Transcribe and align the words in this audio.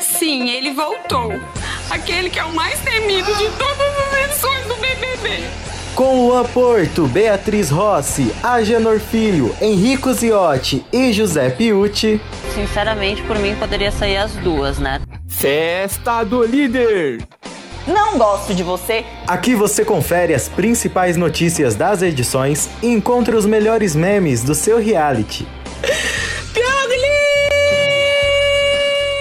Sim, 0.00 0.50
ele 0.50 0.72
voltou. 0.72 1.32
Aquele 1.90 2.28
que 2.28 2.38
é 2.38 2.44
o 2.44 2.54
mais 2.54 2.78
temido 2.80 3.32
de 3.34 3.48
todas 3.50 3.98
as 3.98 4.24
edições 4.24 4.66
do 4.66 4.74
BBB. 4.76 5.44
Com 5.94 6.26
Luan 6.26 6.44
Porto, 6.44 7.06
Beatriz 7.08 7.70
Rossi, 7.70 8.32
Agenor 8.42 9.00
Filho, 9.00 9.54
Henrico 9.60 10.12
Ziotti 10.12 10.84
e 10.92 11.12
José 11.12 11.50
Piucci. 11.50 12.20
Sinceramente, 12.54 13.22
por 13.22 13.38
mim 13.38 13.54
poderia 13.56 13.90
sair 13.90 14.16
as 14.16 14.32
duas, 14.36 14.78
né? 14.78 15.00
Festa 15.28 16.22
do 16.24 16.44
Líder! 16.44 17.26
Não 17.86 18.18
gosto 18.18 18.54
de 18.54 18.62
você. 18.62 19.04
Aqui 19.26 19.54
você 19.54 19.84
confere 19.84 20.34
as 20.34 20.48
principais 20.48 21.16
notícias 21.16 21.74
das 21.74 22.02
edições 22.02 22.68
e 22.82 22.88
encontra 22.88 23.36
os 23.36 23.46
melhores 23.46 23.96
memes 23.96 24.42
do 24.42 24.54
seu 24.54 24.78
reality. 24.78 25.48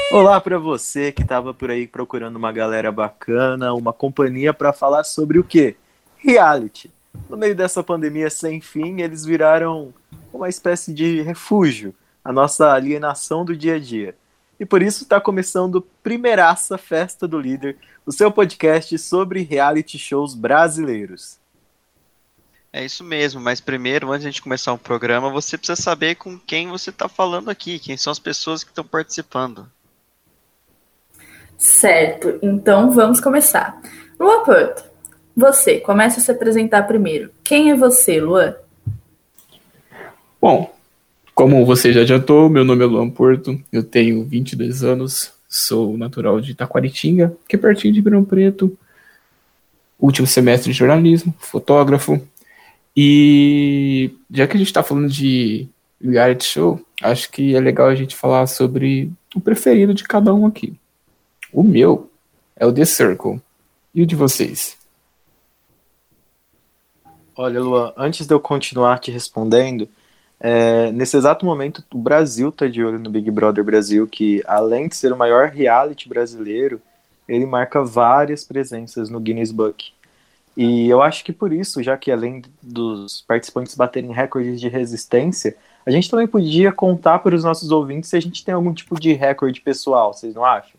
Olá 0.10 0.40
para 0.40 0.58
você 0.58 1.12
que 1.12 1.22
estava 1.22 1.54
por 1.54 1.70
aí 1.70 1.86
procurando 1.86 2.38
uma 2.38 2.50
galera 2.50 2.94
bacana, 2.94 3.74
uma 3.74 3.92
companhia 3.92 4.54
para 4.54 4.72
falar 4.72 5.04
sobre 5.04 5.38
o 5.38 5.44
quê? 5.44 5.76
Reality. 6.16 6.90
No 7.30 7.36
meio 7.36 7.54
dessa 7.54 7.84
pandemia 7.84 8.30
sem 8.30 8.62
fim, 8.62 9.02
eles 9.02 9.26
viraram 9.26 9.94
uma 10.32 10.48
espécie 10.48 10.94
de 10.94 11.22
refúgio, 11.22 11.94
a 12.24 12.32
nossa 12.32 12.72
alienação 12.72 13.44
do 13.44 13.56
dia 13.56 13.76
a 13.76 13.80
dia. 13.80 14.16
E 14.58 14.66
por 14.66 14.82
isso 14.82 15.04
está 15.04 15.20
começando 15.20 15.86
Primeiraça 16.02 16.78
Festa 16.78 17.28
do 17.28 17.38
Líder, 17.38 17.76
o 18.06 18.12
seu 18.12 18.32
podcast 18.32 18.98
sobre 18.98 19.42
reality 19.42 20.00
shows 20.00 20.34
brasileiros. 20.34 21.38
É 22.72 22.86
isso 22.86 23.04
mesmo, 23.04 23.42
mas 23.42 23.60
primeiro, 23.60 24.10
antes 24.10 24.22
de 24.22 24.28
a 24.28 24.32
gente 24.32 24.42
começar 24.42 24.72
o 24.72 24.78
programa, 24.78 25.30
você 25.30 25.58
precisa 25.58 25.82
saber 25.82 26.16
com 26.16 26.40
quem 26.40 26.70
você 26.70 26.92
está 26.92 27.10
falando 27.10 27.50
aqui, 27.50 27.78
quem 27.78 27.98
são 27.98 28.12
as 28.12 28.20
pessoas 28.20 28.64
que 28.64 28.72
estão 28.72 28.86
participando. 28.86 29.70
Certo, 31.58 32.38
então 32.42 32.92
vamos 32.92 33.20
começar. 33.20 33.82
Luan 34.20 34.44
Porto, 34.44 34.84
você, 35.36 35.80
comece 35.80 36.20
a 36.20 36.22
se 36.22 36.32
apresentar 36.32 36.84
primeiro. 36.84 37.32
Quem 37.44 37.72
é 37.72 37.76
você, 37.76 38.20
Luan? 38.22 38.56
Bom, 40.40 40.72
como 41.34 41.66
você 41.66 41.92
já 41.92 42.02
adiantou, 42.02 42.50
meu 42.50 42.64
nome 42.64 42.84
é 42.84 42.88
Luan 42.88 43.10
Porto, 43.10 43.60
eu 43.72 43.84
tenho 43.84 44.24
22 44.24 44.84
anos, 44.84 45.34
sou 45.50 45.98
natural 45.98 46.40
de 46.40 46.54
Taquaritinga, 46.54 47.36
que 47.48 47.56
é 47.56 47.60
pertinho 47.60 47.94
de 47.94 48.00
Ribeirão 48.00 48.24
Preto, 48.24 48.78
último 50.00 50.28
semestre 50.28 50.72
de 50.72 50.78
jornalismo, 50.78 51.34
fotógrafo, 51.40 52.22
e 52.96 54.12
já 54.32 54.48
que 54.48 54.56
a 54.56 54.58
gente 54.58 54.68
está 54.68 54.82
falando 54.82 55.10
de 55.10 55.68
reality 56.02 56.46
show, 56.46 56.82
acho 57.02 57.32
que 57.32 57.56
é 57.56 57.60
legal 57.60 57.88
a 57.88 57.96
gente 57.96 58.16
falar 58.16 58.48
sobre 58.48 59.12
o 59.36 59.40
preferido 59.40 59.94
de 59.94 60.04
cada 60.04 60.34
um 60.34 60.46
aqui. 60.46 60.76
O 61.52 61.64
meu 61.64 62.10
é 62.56 62.66
o 62.66 62.74
The 62.74 62.86
Circle. 62.86 63.42
E 63.94 64.02
o 64.02 64.06
de 64.06 64.16
vocês? 64.16 64.78
Olha, 67.36 67.62
Luan, 67.62 67.94
antes 67.96 68.28
de 68.28 68.34
eu 68.34 68.40
continuar 68.40 69.00
te 69.00 69.12
respondendo, 69.12 69.88
é, 70.40 70.92
nesse 70.92 71.16
exato 71.16 71.46
momento 71.46 71.84
o 71.94 71.98
Brasil 71.98 72.50
está 72.50 72.68
de 72.68 72.84
olho 72.84 73.00
no 73.00 73.10
Big 73.10 73.30
Brother 73.32 73.64
Brasil, 73.64 74.08
que 74.08 74.44
além 74.46 74.88
de 74.88 74.96
ser 74.96 75.14
o 75.14 75.18
maior 75.18 75.50
reality 75.50 76.10
brasileiro, 76.10 76.82
ele 77.28 77.46
marca 77.46 77.84
várias 77.84 78.44
presenças 78.44 79.10
no 79.10 79.20
Guinness 79.20 79.52
Book. 79.52 79.92
E 80.56 80.90
eu 80.90 81.02
acho 81.02 81.24
que 81.24 81.32
por 81.32 81.54
isso, 81.54 81.84
já 81.84 81.96
que 81.96 82.12
além 82.12 82.42
dos 82.62 83.22
participantes 83.28 83.76
baterem 83.76 84.12
recordes 84.12 84.60
de 84.60 84.68
resistência, 84.68 85.56
a 85.86 85.92
gente 85.92 86.10
também 86.10 86.28
podia 86.28 86.72
contar 86.72 87.20
para 87.20 87.36
os 87.36 87.44
nossos 87.44 87.72
ouvintes 87.72 88.10
se 88.10 88.18
a 88.18 88.20
gente 88.20 88.44
tem 88.44 88.54
algum 88.54 88.74
tipo 88.74 89.00
de 89.00 89.14
recorde 89.14 89.62
pessoal, 89.62 90.14
vocês 90.14 90.34
não 90.34 90.44
acham? 90.44 90.78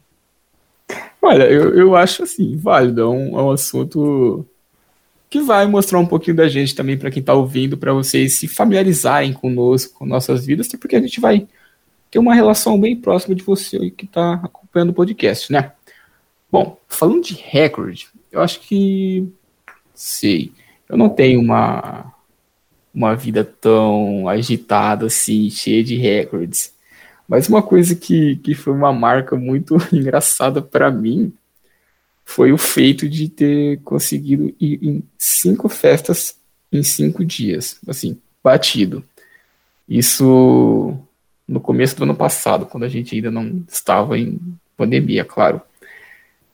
Olha, 1.21 1.45
eu, 1.45 1.75
eu 1.75 1.97
acho 1.97 2.23
assim, 2.23 2.57
válido, 2.57 3.03
é 3.03 3.07
um, 3.07 3.39
é 3.39 3.43
um 3.43 3.51
assunto 3.51 4.47
que 5.29 5.41
vai 5.41 5.67
mostrar 5.67 5.99
um 5.99 6.07
pouquinho 6.07 6.37
da 6.37 6.49
gente 6.49 6.75
também 6.75 6.97
para 6.97 7.11
quem 7.11 7.21
está 7.21 7.35
ouvindo, 7.35 7.77
para 7.77 7.93
vocês 7.93 8.35
se 8.35 8.49
familiarizarem 8.49 9.33
conosco, 9.33 9.99
com 9.99 10.07
nossas 10.07 10.47
vidas, 10.47 10.69
porque 10.69 10.97
a 10.97 11.01
gente 11.01 11.21
vai 11.21 11.47
ter 12.11 12.19
uma 12.19 12.35
relação 12.35 12.81
bem 12.81 12.97
próxima 12.97 13.35
de 13.35 13.43
você 13.43 13.91
que 13.91 14.07
está 14.07 14.35
acompanhando 14.35 14.91
o 14.91 14.95
podcast, 14.95 15.53
né? 15.53 15.73
Bom, 16.51 16.79
falando 16.89 17.23
de 17.23 17.35
recorde, 17.35 18.09
eu 18.33 18.41
acho 18.41 18.61
que 18.61 19.29
sei, 19.93 20.51
eu 20.89 20.97
não 20.97 21.11
tenho 21.11 21.41
uma 21.41 22.15
uma 22.95 23.15
vida 23.15 23.45
tão 23.45 24.29
agitada 24.29 25.07
assim, 25.07 25.51
cheia 25.51 25.85
de 25.85 25.95
recordes. 25.95 26.75
Mas 27.29 27.49
uma 27.49 27.63
coisa 27.63 27.95
que, 27.95 28.37
que 28.37 28.55
foi 28.55 28.73
uma 28.73 28.93
marca 28.93 29.37
muito 29.37 29.77
engraçada 29.93 30.63
para 30.63 30.91
mim 30.91 31.33
foi 32.25 32.53
o 32.53 32.59
feito 32.59 33.09
de 33.09 33.29
ter 33.29 33.81
conseguido 33.83 34.55
ir 34.61 34.79
em 34.83 35.03
cinco 35.19 35.69
festas 35.69 36.37
em 36.71 36.83
cinco 36.83 37.25
dias, 37.25 37.79
assim, 37.87 38.19
batido. 38.43 39.03
Isso 39.89 40.95
no 41.47 41.61
começo 41.61 41.97
do 41.97 42.05
ano 42.05 42.15
passado, 42.15 42.67
quando 42.67 42.85
a 42.85 42.89
gente 42.89 43.15
ainda 43.15 43.31
não 43.31 43.65
estava 43.67 44.19
em 44.19 44.39
pandemia, 44.77 45.25
claro. 45.25 45.63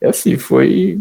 É 0.00 0.08
assim, 0.08 0.36
foi 0.36 1.00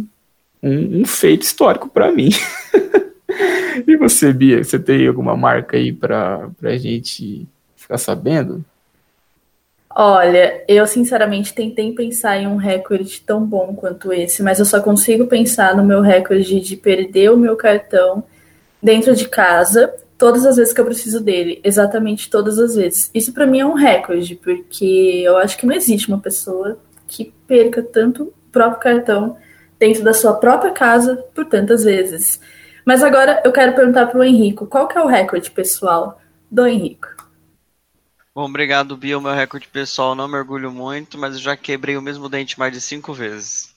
um, 0.62 1.02
um 1.02 1.06
feito 1.06 1.44
histórico 1.44 1.88
para 1.88 2.12
mim. 2.12 2.30
e 3.86 3.96
você, 3.98 4.34
Bia, 4.34 4.64
você 4.64 4.80
tem 4.80 5.08
alguma 5.08 5.38
marca 5.38 5.78
aí 5.78 5.94
para 5.94 6.50
a 6.64 6.78
gente 6.78 7.48
ficar 7.76 8.00
sabendo? 8.00 8.66
Olha, 9.96 10.64
eu 10.68 10.88
sinceramente 10.88 11.54
tentei 11.54 11.94
pensar 11.94 12.38
em 12.38 12.48
um 12.48 12.56
recorde 12.56 13.22
tão 13.22 13.46
bom 13.46 13.76
quanto 13.76 14.12
esse, 14.12 14.42
mas 14.42 14.58
eu 14.58 14.66
só 14.66 14.82
consigo 14.82 15.28
pensar 15.28 15.78
no 15.78 15.86
meu 15.86 16.02
recorde 16.02 16.60
de 16.60 16.76
perder 16.76 17.32
o 17.32 17.38
meu 17.38 17.56
cartão 17.56 18.24
dentro 18.82 19.16
de 19.16 19.30
casa 19.30 19.94
todas 20.18 20.46
as 20.46 20.56
vezes 20.56 20.74
que 20.74 20.82
eu 20.82 20.86
preciso 20.86 21.20
dele, 21.20 21.62
exatamente 21.64 22.30
todas 22.30 22.58
as 22.58 22.76
vezes. 22.76 23.12
Isso 23.14 23.34
para 23.34 23.46
mim 23.46 23.60
é 23.60 23.66
um 23.66 23.74
recorde, 23.74 24.36
porque 24.36 25.22
eu 25.24 25.38
acho 25.38 25.58
que 25.58 25.66
não 25.66 25.76
existe 25.76 26.08
uma 26.08 26.20
pessoa 26.20 26.80
que 27.08 27.32
perca 27.46 27.84
tanto 27.84 28.24
o 28.24 28.34
próprio 28.52 28.80
cartão 28.80 29.38
dentro 29.78 30.04
da 30.04 30.14
sua 30.14 30.34
própria 30.34 30.72
casa 30.72 31.18
por 31.36 31.46
tantas 31.46 31.84
vezes. 31.84 32.40
Mas 32.84 33.04
agora 33.04 33.42
eu 33.46 33.52
quero 33.52 33.76
perguntar 33.76 34.08
para 34.08 34.20
o 34.20 34.24
Henrico, 34.24 34.66
qual 34.66 34.88
que 34.88 34.98
é 34.98 35.02
o 35.02 35.08
recorde 35.08 35.52
pessoal 35.52 36.20
do 36.50 36.66
Henrico? 36.66 37.13
Bom, 38.36 38.46
obrigado, 38.46 38.98
Bia. 38.98 39.18
O 39.18 39.22
meu 39.22 39.32
recorde 39.32 39.68
pessoal 39.68 40.16
não 40.16 40.28
me 40.28 40.36
orgulho 40.36 40.72
muito, 40.72 41.20
mas 41.20 41.36
eu 41.36 41.42
já 41.42 41.56
quebrei 41.56 41.96
o 41.96 42.02
mesmo 42.02 42.28
dente 42.28 42.58
mais 42.58 42.74
de 42.74 42.82
cinco 42.82 43.14
vezes. 43.14 43.76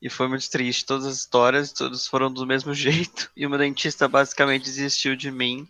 E 0.00 0.08
foi 0.08 0.28
muito 0.28 0.48
triste. 0.50 0.86
Todas 0.86 1.04
as 1.04 1.18
histórias, 1.18 1.70
todas 1.70 2.06
foram 2.06 2.32
do 2.32 2.46
mesmo 2.46 2.72
jeito. 2.74 3.30
E 3.36 3.46
o 3.46 3.50
meu 3.50 3.58
dentista 3.58 4.08
basicamente 4.08 4.64
desistiu 4.64 5.14
de 5.14 5.30
mim. 5.30 5.68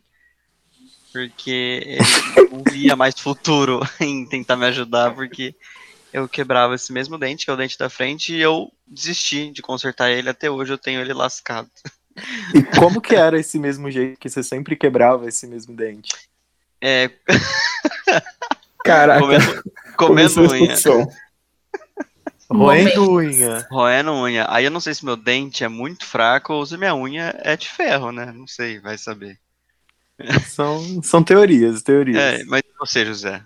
Porque 1.13 1.83
ele 1.85 2.49
não 2.51 2.63
via 2.73 2.95
mais 2.95 3.19
futuro 3.19 3.81
em 4.01 4.25
tentar 4.25 4.57
me 4.57 4.67
ajudar, 4.67 5.13
porque 5.13 5.55
eu 6.13 6.29
quebrava 6.29 6.77
esse 6.77 6.93
mesmo 6.93 7.19
dente, 7.19 7.45
que 7.45 7.51
é 7.51 7.55
o 7.55 7.57
dente 7.57 7.79
da 7.79 7.91
frente, 7.91 8.35
e 8.35 8.41
eu 8.41 8.73
desisti 8.87 9.51
de 9.51 9.63
consertar 9.63 10.11
ele. 10.11 10.29
Até 10.29 10.49
hoje 10.49 10.73
eu 10.73 10.79
tenho 10.79 11.01
ele 11.01 11.13
lascado. 11.13 11.69
E 12.55 12.63
como 12.79 13.01
que 13.01 13.17
era 13.17 13.39
esse 13.39 13.59
mesmo 13.59 13.91
jeito 13.91 14.19
que 14.19 14.29
você 14.29 14.45
sempre 14.45 14.77
quebrava 14.77 15.29
esse 15.29 15.45
mesmo 15.49 15.75
dente? 15.75 16.13
É. 16.85 17.11
Caraca. 18.85 19.21
Comendo, 19.21 19.63
comendo 19.97 20.53
unha. 20.53 20.77
Roendo 22.51 23.11
unha. 23.11 23.67
Roendo 23.71 24.13
unha. 24.13 24.47
Aí 24.51 24.67
eu 24.67 24.71
não 24.71 24.81
sei 24.81 24.93
se 24.93 25.03
meu 25.03 25.17
dente 25.17 25.65
é 25.65 25.69
muito 25.69 26.05
fraco 26.05 26.53
ou 26.53 26.67
se 26.67 26.77
minha 26.77 26.95
unha 26.95 27.35
é 27.43 27.57
de 27.57 27.71
ferro, 27.71 28.13
né? 28.13 28.31
Não 28.33 28.47
sei, 28.47 28.81
vai 28.81 28.99
saber. 28.99 29.39
São, 30.47 31.03
são 31.03 31.25
teorias, 31.25 31.83
teorias. 31.83 32.19
É, 32.19 32.45
mas 32.45 32.63
você, 32.79 33.07
José, 33.07 33.43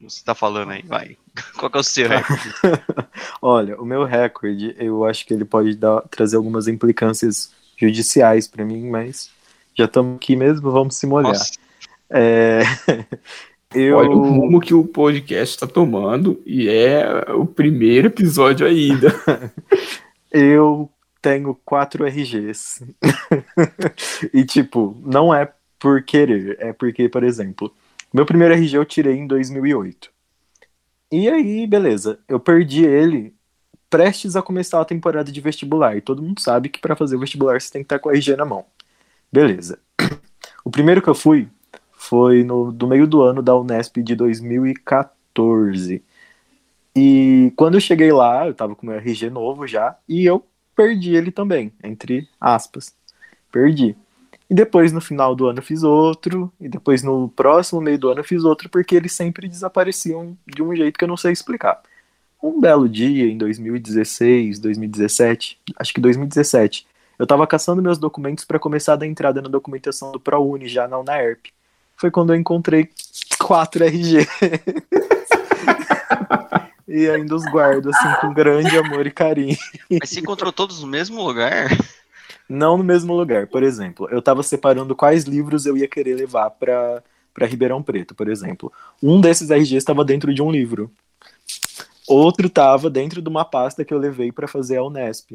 você 0.00 0.24
tá 0.24 0.34
falando 0.34 0.72
aí, 0.72 0.82
vai. 0.82 1.16
Qual 1.56 1.70
que 1.70 1.76
é 1.76 1.80
o 1.80 1.84
seu 1.84 2.08
recorde? 2.10 2.52
Olha, 3.40 3.80
o 3.80 3.84
meu 3.84 4.04
recorde, 4.04 4.74
eu 4.80 5.04
acho 5.04 5.24
que 5.24 5.32
ele 5.32 5.44
pode 5.44 5.76
dar, 5.76 6.00
trazer 6.10 6.36
algumas 6.36 6.66
implicâncias 6.66 7.52
judiciais 7.76 8.48
para 8.48 8.64
mim, 8.64 8.90
mas 8.90 9.30
já 9.78 9.84
estamos 9.84 10.16
aqui 10.16 10.34
mesmo, 10.34 10.72
vamos 10.72 10.96
se 10.96 11.06
molhar. 11.06 11.32
Nossa. 11.32 11.69
É, 12.10 12.62
eu... 13.74 13.96
Olha 13.96 14.10
o 14.10 14.22
rumo 14.22 14.60
que 14.60 14.74
o 14.74 14.84
podcast 14.84 15.54
está 15.54 15.66
tomando 15.66 16.42
e 16.44 16.68
é 16.68 17.06
o 17.32 17.46
primeiro 17.46 18.08
episódio 18.08 18.66
ainda. 18.66 19.14
eu 20.30 20.90
tenho 21.22 21.54
quatro 21.64 22.04
RGs. 22.04 22.84
e, 24.34 24.44
tipo, 24.44 25.00
não 25.04 25.34
é 25.34 25.52
por 25.78 26.02
querer, 26.02 26.56
é 26.60 26.72
porque, 26.72 27.08
por 27.08 27.22
exemplo, 27.22 27.72
meu 28.12 28.26
primeiro 28.26 28.54
RG 28.54 28.76
eu 28.76 28.84
tirei 28.84 29.16
em 29.16 29.26
2008. 29.26 30.10
E 31.12 31.28
aí, 31.28 31.66
beleza, 31.66 32.18
eu 32.28 32.38
perdi 32.38 32.84
ele 32.84 33.34
prestes 33.88 34.36
a 34.36 34.42
começar 34.42 34.80
a 34.80 34.84
temporada 34.84 35.32
de 35.32 35.40
vestibular. 35.40 35.96
E 35.96 36.00
todo 36.00 36.22
mundo 36.22 36.40
sabe 36.40 36.68
que 36.68 36.78
para 36.80 36.94
fazer 36.94 37.16
o 37.16 37.18
vestibular 37.18 37.60
você 37.60 37.72
tem 37.72 37.82
que 37.82 37.86
estar 37.86 37.98
com 37.98 38.08
o 38.08 38.12
RG 38.12 38.36
na 38.36 38.44
mão. 38.44 38.64
Beleza. 39.32 39.78
O 40.62 40.70
primeiro 40.70 41.00
que 41.00 41.08
eu 41.08 41.14
fui 41.14 41.48
foi 42.00 42.42
no, 42.44 42.72
do 42.72 42.86
meio 42.86 43.06
do 43.06 43.22
ano 43.22 43.42
da 43.42 43.56
Unesp 43.56 43.98
de 43.98 44.16
2014. 44.16 45.20
2014. 45.34 46.02
E 46.94 47.52
quando 47.56 47.74
eu 47.74 47.80
cheguei 47.80 48.12
lá, 48.12 48.46
eu 48.46 48.54
tava 48.54 48.74
com 48.74 48.86
meu 48.86 48.96
RG 48.96 49.30
novo 49.30 49.66
já, 49.66 49.96
e 50.08 50.24
eu 50.24 50.44
perdi 50.74 51.14
ele 51.14 51.30
também, 51.30 51.72
entre 51.82 52.28
aspas. 52.40 52.94
Perdi. 53.52 53.96
E 54.48 54.54
depois 54.54 54.92
no 54.92 55.00
final 55.00 55.34
do 55.34 55.46
ano 55.46 55.60
eu 55.60 55.62
fiz 55.62 55.84
outro, 55.84 56.52
e 56.60 56.68
depois 56.68 57.02
no 57.02 57.28
próximo 57.28 57.80
meio 57.80 57.98
do 57.98 58.08
ano 58.08 58.20
eu 58.20 58.24
fiz 58.24 58.42
outro, 58.44 58.68
porque 58.68 58.96
eles 58.96 59.12
sempre 59.12 59.48
desapareciam 59.48 60.36
de 60.46 60.62
um 60.62 60.74
jeito 60.74 60.98
que 60.98 61.04
eu 61.04 61.08
não 61.08 61.16
sei 61.16 61.32
explicar. 61.32 61.80
Um 62.42 62.60
belo 62.60 62.88
dia, 62.88 63.26
em 63.30 63.38
2016, 63.38 64.58
2017, 64.58 65.60
acho 65.76 65.94
que 65.94 66.00
2017, 66.00 66.86
eu 67.18 67.26
tava 67.26 67.46
caçando 67.46 67.82
meus 67.82 67.98
documentos 67.98 68.44
para 68.44 68.58
começar 68.58 68.94
a 68.94 68.96
dar 68.96 69.06
entrada 69.06 69.42
na 69.42 69.48
documentação 69.48 70.10
do 70.10 70.18
ProUni 70.18 70.66
já 70.66 70.88
na 70.88 70.98
UNAERP. 70.98 71.52
Foi 72.00 72.10
quando 72.10 72.32
eu 72.32 72.36
encontrei 72.36 72.88
quatro 73.38 73.84
RG. 73.84 74.26
e 76.88 77.06
ainda 77.10 77.36
os 77.36 77.44
guardo, 77.44 77.90
assim, 77.90 78.20
com 78.22 78.32
grande 78.32 78.74
amor 78.78 79.06
e 79.06 79.10
carinho. 79.10 79.58
Mas 80.00 80.08
você 80.08 80.20
encontrou 80.20 80.50
todos 80.50 80.80
no 80.80 80.86
mesmo 80.86 81.22
lugar? 81.22 81.68
Não 82.48 82.78
no 82.78 82.84
mesmo 82.84 83.14
lugar. 83.14 83.48
Por 83.48 83.62
exemplo, 83.62 84.08
eu 84.10 84.22
tava 84.22 84.42
separando 84.42 84.96
quais 84.96 85.24
livros 85.24 85.66
eu 85.66 85.76
ia 85.76 85.86
querer 85.86 86.14
levar 86.14 86.48
para 86.50 87.02
para 87.34 87.46
Ribeirão 87.46 87.82
Preto, 87.82 88.14
por 88.14 88.28
exemplo. 88.28 88.72
Um 89.02 89.20
desses 89.20 89.50
RGs 89.50 89.76
estava 89.76 90.04
dentro 90.04 90.34
de 90.34 90.42
um 90.42 90.50
livro. 90.50 90.90
Outro 92.08 92.46
estava 92.46 92.88
dentro 92.88 93.20
de 93.20 93.28
uma 93.28 93.44
pasta 93.44 93.84
que 93.84 93.92
eu 93.94 93.98
levei 93.98 94.32
para 94.32 94.48
fazer 94.48 94.78
a 94.78 94.82
Unesp. 94.82 95.32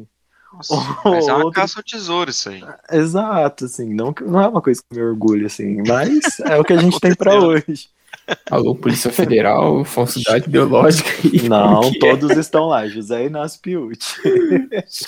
Nossa, 0.56 0.74
mas 1.04 1.28
é 1.28 1.34
uma 1.34 1.50
caça 1.50 1.78
ao 1.78 1.82
tesouro 1.82 2.30
isso 2.30 2.48
aí. 2.48 2.62
Exato, 2.90 3.66
assim, 3.66 3.92
não, 3.92 4.14
não 4.22 4.40
é 4.40 4.48
uma 4.48 4.62
coisa 4.62 4.80
que 4.80 4.96
me 4.96 5.02
orgulho, 5.02 5.46
assim, 5.46 5.82
mas 5.86 6.40
é 6.40 6.56
o 6.56 6.64
que 6.64 6.72
a 6.72 6.76
gente 6.80 6.98
tem 6.98 7.14
para 7.14 7.38
hoje. 7.38 7.88
Alô, 8.50 8.74
Polícia 8.74 9.12
Federal, 9.12 9.84
falsidade 9.86 10.48
biológica. 10.48 11.10
Não, 11.48 11.92
todos 12.00 12.30
é? 12.30 12.40
estão 12.40 12.66
lá, 12.66 12.88
José 12.88 13.26
Inácio 13.26 13.60
Piucci. 13.60 14.20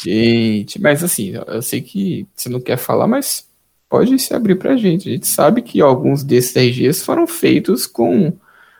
Gente, 0.00 0.80
mas 0.80 1.02
assim, 1.02 1.32
eu 1.46 1.62
sei 1.62 1.80
que 1.80 2.26
você 2.34 2.48
não 2.48 2.60
quer 2.60 2.76
falar, 2.76 3.08
mas 3.08 3.48
pode 3.88 4.16
se 4.18 4.34
abrir 4.34 4.56
pra 4.56 4.76
gente. 4.76 5.08
A 5.08 5.12
gente 5.12 5.26
sabe 5.26 5.62
que 5.62 5.80
alguns 5.80 6.22
desses 6.22 6.54
RGs 6.54 7.02
foram 7.02 7.26
feitos 7.26 7.86
com 7.86 8.32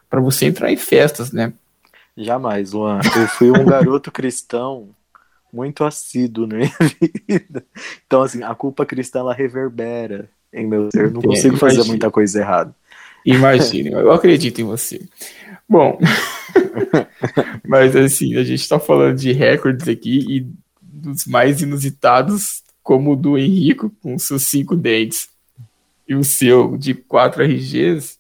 para 0.09 0.21
você 0.21 0.47
entrar 0.47 0.71
em 0.71 0.77
festas, 0.77 1.33
né? 1.33 1.53
Jamais, 2.17 2.73
Luan. 2.73 3.01
Eu 3.17 3.29
fui 3.29 3.51
um 3.51 3.65
garoto 3.65 4.11
cristão 4.11 4.89
muito 5.53 5.85
assíduo 5.85 6.47
na 6.47 6.57
minha 6.57 6.73
vida. 7.29 7.65
Então, 8.07 8.23
assim, 8.23 8.43
a 8.43 8.55
culpa 8.55 8.87
cristã 8.87 9.21
ela 9.21 9.35
reverbera 9.35 10.29
em 10.53 10.67
meu 10.67 10.91
ser. 10.91 11.07
Eu 11.07 11.11
não 11.11 11.23
consigo 11.23 11.57
fazer 11.57 11.85
muita 11.85 12.11
coisa 12.11 12.41
errada. 12.41 12.75
Imagine, 13.25 13.91
eu 13.91 14.13
acredito 14.13 14.61
em 14.61 14.65
você. 14.65 15.03
Bom, 15.69 15.99
mas 17.67 17.95
assim, 17.95 18.37
a 18.37 18.45
gente 18.45 18.61
está 18.61 18.79
falando 18.79 19.17
de 19.17 19.33
recordes 19.33 19.87
aqui 19.87 20.25
e 20.29 20.47
dos 20.81 21.27
mais 21.27 21.61
inusitados, 21.61 22.63
como 22.83 23.13
o 23.13 23.17
do 23.17 23.37
Henrico, 23.37 23.93
com 24.03 24.19
seus 24.19 24.47
cinco 24.47 24.75
dentes, 24.75 25.29
e 26.09 26.15
o 26.15 26.25
seu 26.25 26.77
de 26.79 26.95
quatro 26.95 27.43
RGs. 27.43 28.19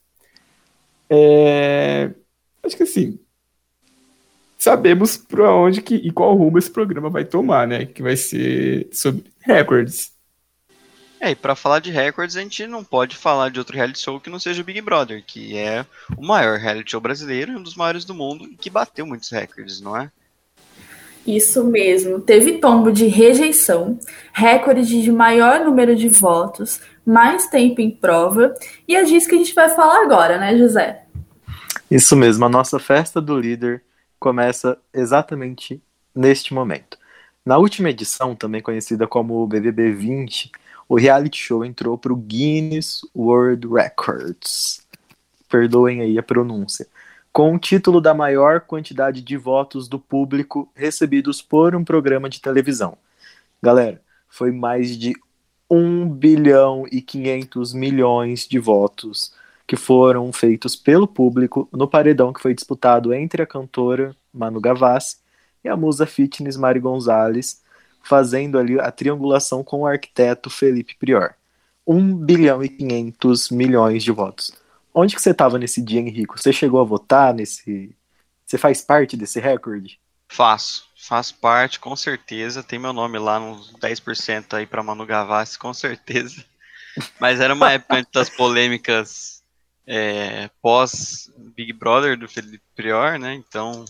É... 1.08 2.10
Acho 2.62 2.76
que 2.76 2.82
assim, 2.82 3.18
sabemos 4.68 5.16
para 5.16 5.50
onde 5.54 5.80
que, 5.80 5.94
e 5.94 6.10
qual 6.10 6.34
rumo 6.34 6.58
esse 6.58 6.70
programa 6.70 7.08
vai 7.08 7.24
tomar, 7.24 7.66
né? 7.66 7.86
Que 7.86 8.02
vai 8.02 8.16
ser 8.16 8.86
sobre 8.92 9.24
recordes. 9.40 10.12
É, 11.18 11.30
e 11.30 11.34
pra 11.34 11.56
falar 11.56 11.80
de 11.80 11.90
recordes, 11.90 12.36
a 12.36 12.40
gente 12.40 12.66
não 12.66 12.84
pode 12.84 13.16
falar 13.16 13.48
de 13.48 13.58
outro 13.58 13.74
reality 13.74 13.98
show 13.98 14.20
que 14.20 14.28
não 14.28 14.38
seja 14.38 14.60
o 14.60 14.64
Big 14.64 14.82
Brother, 14.82 15.24
que 15.26 15.56
é 15.56 15.86
o 16.16 16.24
maior 16.24 16.58
reality 16.58 16.90
show 16.90 17.00
brasileiro 17.00 17.52
e 17.52 17.56
um 17.56 17.62
dos 17.62 17.74
maiores 17.74 18.04
do 18.04 18.14
mundo 18.14 18.44
e 18.44 18.56
que 18.56 18.68
bateu 18.68 19.06
muitos 19.06 19.30
recordes, 19.30 19.80
não 19.80 19.96
é? 19.96 20.10
Isso 21.26 21.64
mesmo. 21.64 22.20
Teve 22.20 22.58
tombo 22.58 22.92
de 22.92 23.06
rejeição, 23.06 23.98
recorde 24.34 25.02
de 25.02 25.10
maior 25.10 25.64
número 25.64 25.96
de 25.96 26.10
votos, 26.10 26.78
mais 27.06 27.46
tempo 27.46 27.80
em 27.80 27.90
prova, 27.90 28.54
e 28.86 28.94
é 28.94 29.02
disso 29.02 29.28
que 29.28 29.34
a 29.34 29.38
gente 29.38 29.54
vai 29.54 29.70
falar 29.70 30.02
agora, 30.02 30.38
né, 30.38 30.56
José? 30.58 31.04
Isso 31.90 32.14
mesmo. 32.14 32.44
A 32.44 32.50
nossa 32.50 32.78
festa 32.78 33.18
do 33.18 33.38
líder 33.38 33.82
começa 34.18 34.78
exatamente 34.92 35.82
neste 36.14 36.52
momento. 36.52 36.98
Na 37.44 37.56
última 37.56 37.90
edição, 37.90 38.34
também 38.34 38.60
conhecida 38.60 39.06
como 39.06 39.46
BBB 39.46 39.92
20, 39.92 40.52
o 40.88 40.96
reality 40.96 41.38
show 41.38 41.64
entrou 41.64 41.96
para 41.96 42.12
o 42.12 42.16
Guinness 42.16 43.00
World 43.14 43.66
Records. 43.66 44.86
Perdoem 45.48 46.02
aí 46.02 46.18
a 46.18 46.22
pronúncia. 46.22 46.86
Com 47.32 47.54
o 47.54 47.58
título 47.58 48.00
da 48.00 48.12
maior 48.12 48.60
quantidade 48.62 49.22
de 49.22 49.36
votos 49.36 49.88
do 49.88 49.98
público 49.98 50.70
recebidos 50.74 51.40
por 51.40 51.74
um 51.74 51.84
programa 51.84 52.28
de 52.28 52.40
televisão. 52.40 52.98
Galera, 53.62 54.02
foi 54.28 54.50
mais 54.50 54.96
de 54.96 55.14
1 55.70 56.08
bilhão 56.08 56.84
e 56.90 57.00
500 57.00 57.72
milhões 57.74 58.46
de 58.46 58.58
votos 58.58 59.32
que 59.68 59.76
foram 59.76 60.32
feitos 60.32 60.74
pelo 60.74 61.06
público 61.06 61.68
no 61.70 61.86
paredão 61.86 62.32
que 62.32 62.40
foi 62.40 62.54
disputado 62.54 63.12
entre 63.12 63.42
a 63.42 63.46
cantora 63.46 64.16
Manu 64.32 64.62
Gavassi 64.62 65.18
e 65.62 65.68
a 65.68 65.76
musa 65.76 66.06
fitness 66.06 66.56
Mari 66.56 66.80
Gonzalez, 66.80 67.60
fazendo 68.02 68.58
ali 68.58 68.80
a 68.80 68.90
triangulação 68.90 69.62
com 69.62 69.82
o 69.82 69.86
arquiteto 69.86 70.48
Felipe 70.48 70.96
Prior. 70.98 71.34
1 71.86 72.16
bilhão 72.16 72.64
e 72.64 72.68
500 72.70 73.50
milhões 73.50 74.02
de 74.02 74.10
votos. 74.10 74.52
Onde 74.94 75.14
que 75.14 75.20
você 75.20 75.32
estava 75.32 75.58
nesse 75.58 75.82
dia, 75.82 76.00
Henrico? 76.00 76.38
Você 76.38 76.50
chegou 76.50 76.80
a 76.80 76.84
votar 76.84 77.34
nesse... 77.34 77.94
Você 78.46 78.56
faz 78.56 78.80
parte 78.80 79.18
desse 79.18 79.38
recorde? 79.38 80.00
Faço, 80.28 80.86
faço 80.96 81.34
parte, 81.34 81.78
com 81.78 81.94
certeza. 81.94 82.62
Tem 82.62 82.78
meu 82.78 82.94
nome 82.94 83.18
lá, 83.18 83.38
uns 83.38 83.74
10% 83.74 84.54
aí 84.54 84.66
para 84.66 84.82
Manu 84.82 85.04
Gavassi, 85.04 85.58
com 85.58 85.74
certeza. 85.74 86.42
Mas 87.20 87.38
era 87.38 87.52
uma 87.52 87.72
época 87.72 88.06
das 88.12 88.30
polêmicas 88.30 89.37
é, 89.90 90.50
pós 90.60 91.30
Big 91.56 91.72
Brother 91.72 92.18
do 92.18 92.28
Felipe 92.28 92.62
Prior, 92.76 93.18
né? 93.18 93.32
Então, 93.32 93.86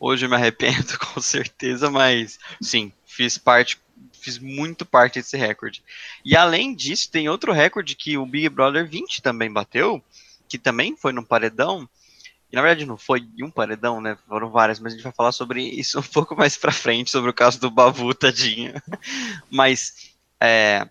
hoje 0.00 0.26
eu 0.26 0.28
me 0.28 0.34
arrependo 0.34 0.98
com 0.98 1.20
certeza, 1.20 1.88
mas 1.88 2.40
sim, 2.60 2.92
fiz 3.06 3.38
parte, 3.38 3.80
fiz 4.12 4.36
muito 4.40 4.84
parte 4.84 5.20
desse 5.20 5.36
recorde. 5.36 5.80
E 6.24 6.36
além 6.36 6.74
disso, 6.74 7.08
tem 7.08 7.28
outro 7.28 7.52
recorde 7.52 7.94
que 7.94 8.18
o 8.18 8.26
Big 8.26 8.48
Brother 8.48 8.84
20 8.84 9.22
também 9.22 9.50
bateu, 9.50 10.02
que 10.48 10.58
também 10.58 10.96
foi 10.96 11.12
no 11.12 11.24
paredão. 11.24 11.88
E 12.50 12.56
na 12.56 12.62
verdade 12.62 12.84
não 12.84 12.96
foi 12.96 13.24
um 13.40 13.50
paredão, 13.50 14.00
né? 14.00 14.18
Foram 14.26 14.50
várias, 14.50 14.80
mas 14.80 14.92
a 14.92 14.96
gente 14.96 15.04
vai 15.04 15.12
falar 15.12 15.30
sobre 15.30 15.62
isso 15.62 16.00
um 16.00 16.02
pouco 16.02 16.34
mais 16.34 16.56
pra 16.56 16.72
frente, 16.72 17.12
sobre 17.12 17.30
o 17.30 17.34
caso 17.34 17.60
do 17.60 17.70
Babu, 17.70 18.12
tadinho. 18.12 18.74
mas 19.48 20.10
é, 20.40 20.88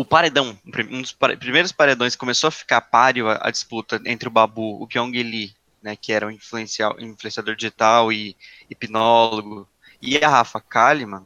o 0.00 0.04
paredão, 0.04 0.58
um 0.90 1.00
dos 1.00 1.12
primeiros 1.12 1.72
paredões 1.72 2.14
começou 2.14 2.48
a 2.48 2.50
ficar 2.50 2.82
páreo 2.82 3.30
a, 3.30 3.38
a 3.40 3.50
disputa 3.50 4.00
entre 4.04 4.28
o 4.28 4.30
Babu, 4.30 4.82
o 4.82 4.86
Pyong 4.86 5.10
Lee, 5.10 5.54
né, 5.82 5.96
que 5.96 6.12
era 6.12 6.26
um 6.26 6.30
influenciador 6.30 7.56
digital 7.56 8.12
e 8.12 8.36
hipnólogo, 8.68 9.66
e 10.02 10.18
a 10.18 10.28
Rafa 10.28 10.60
Kalimann, 10.60 11.24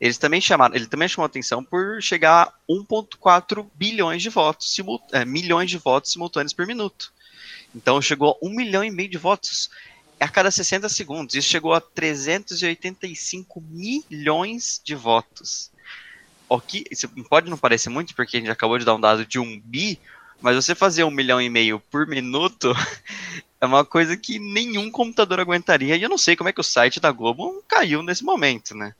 eles 0.00 0.18
também 0.18 0.40
chamaram, 0.40 0.74
ele 0.74 0.86
também 0.86 1.08
chamou 1.08 1.26
atenção 1.26 1.62
por 1.62 2.02
chegar 2.02 2.42
a 2.42 2.52
1.4 2.68 3.68
bilhões 3.74 4.20
de 4.20 4.28
votos, 4.28 4.76
é, 5.12 5.24
milhões 5.24 5.70
de 5.70 5.78
votos 5.78 6.10
simultâneos 6.10 6.52
por 6.52 6.66
minuto. 6.66 7.12
Então 7.72 8.02
chegou 8.02 8.32
a 8.32 8.46
1 8.46 8.50
milhão 8.50 8.82
e 8.82 8.90
meio 8.90 9.08
de 9.08 9.18
votos 9.18 9.70
a 10.18 10.28
cada 10.28 10.50
60 10.50 10.88
segundos. 10.88 11.36
Isso 11.36 11.48
chegou 11.48 11.72
a 11.72 11.80
385 11.80 13.60
milhões 13.60 14.80
de 14.82 14.96
votos. 14.96 15.70
O 16.48 16.60
que 16.60 16.84
isso 16.90 17.08
pode 17.28 17.50
não 17.50 17.58
parecer 17.58 17.90
muito, 17.90 18.14
porque 18.14 18.36
a 18.36 18.40
gente 18.40 18.50
acabou 18.50 18.78
de 18.78 18.84
dar 18.84 18.94
um 18.94 19.00
dado 19.00 19.26
de 19.26 19.38
1 19.38 19.60
bi, 19.60 19.98
mas 20.40 20.56
você 20.56 20.74
fazer 20.74 21.04
um 21.04 21.10
milhão 21.10 21.40
e 21.40 21.50
meio 21.50 21.80
por 21.90 22.06
minuto 22.06 22.72
é 23.60 23.66
uma 23.66 23.84
coisa 23.84 24.16
que 24.16 24.38
nenhum 24.38 24.90
computador 24.90 25.40
aguentaria. 25.40 25.96
E 25.96 26.02
eu 26.02 26.08
não 26.08 26.18
sei 26.18 26.36
como 26.36 26.48
é 26.48 26.52
que 26.52 26.60
o 26.60 26.64
site 26.64 27.00
da 27.00 27.12
Globo 27.12 27.62
caiu 27.68 28.02
nesse 28.02 28.24
momento, 28.24 28.74
né? 28.74 28.94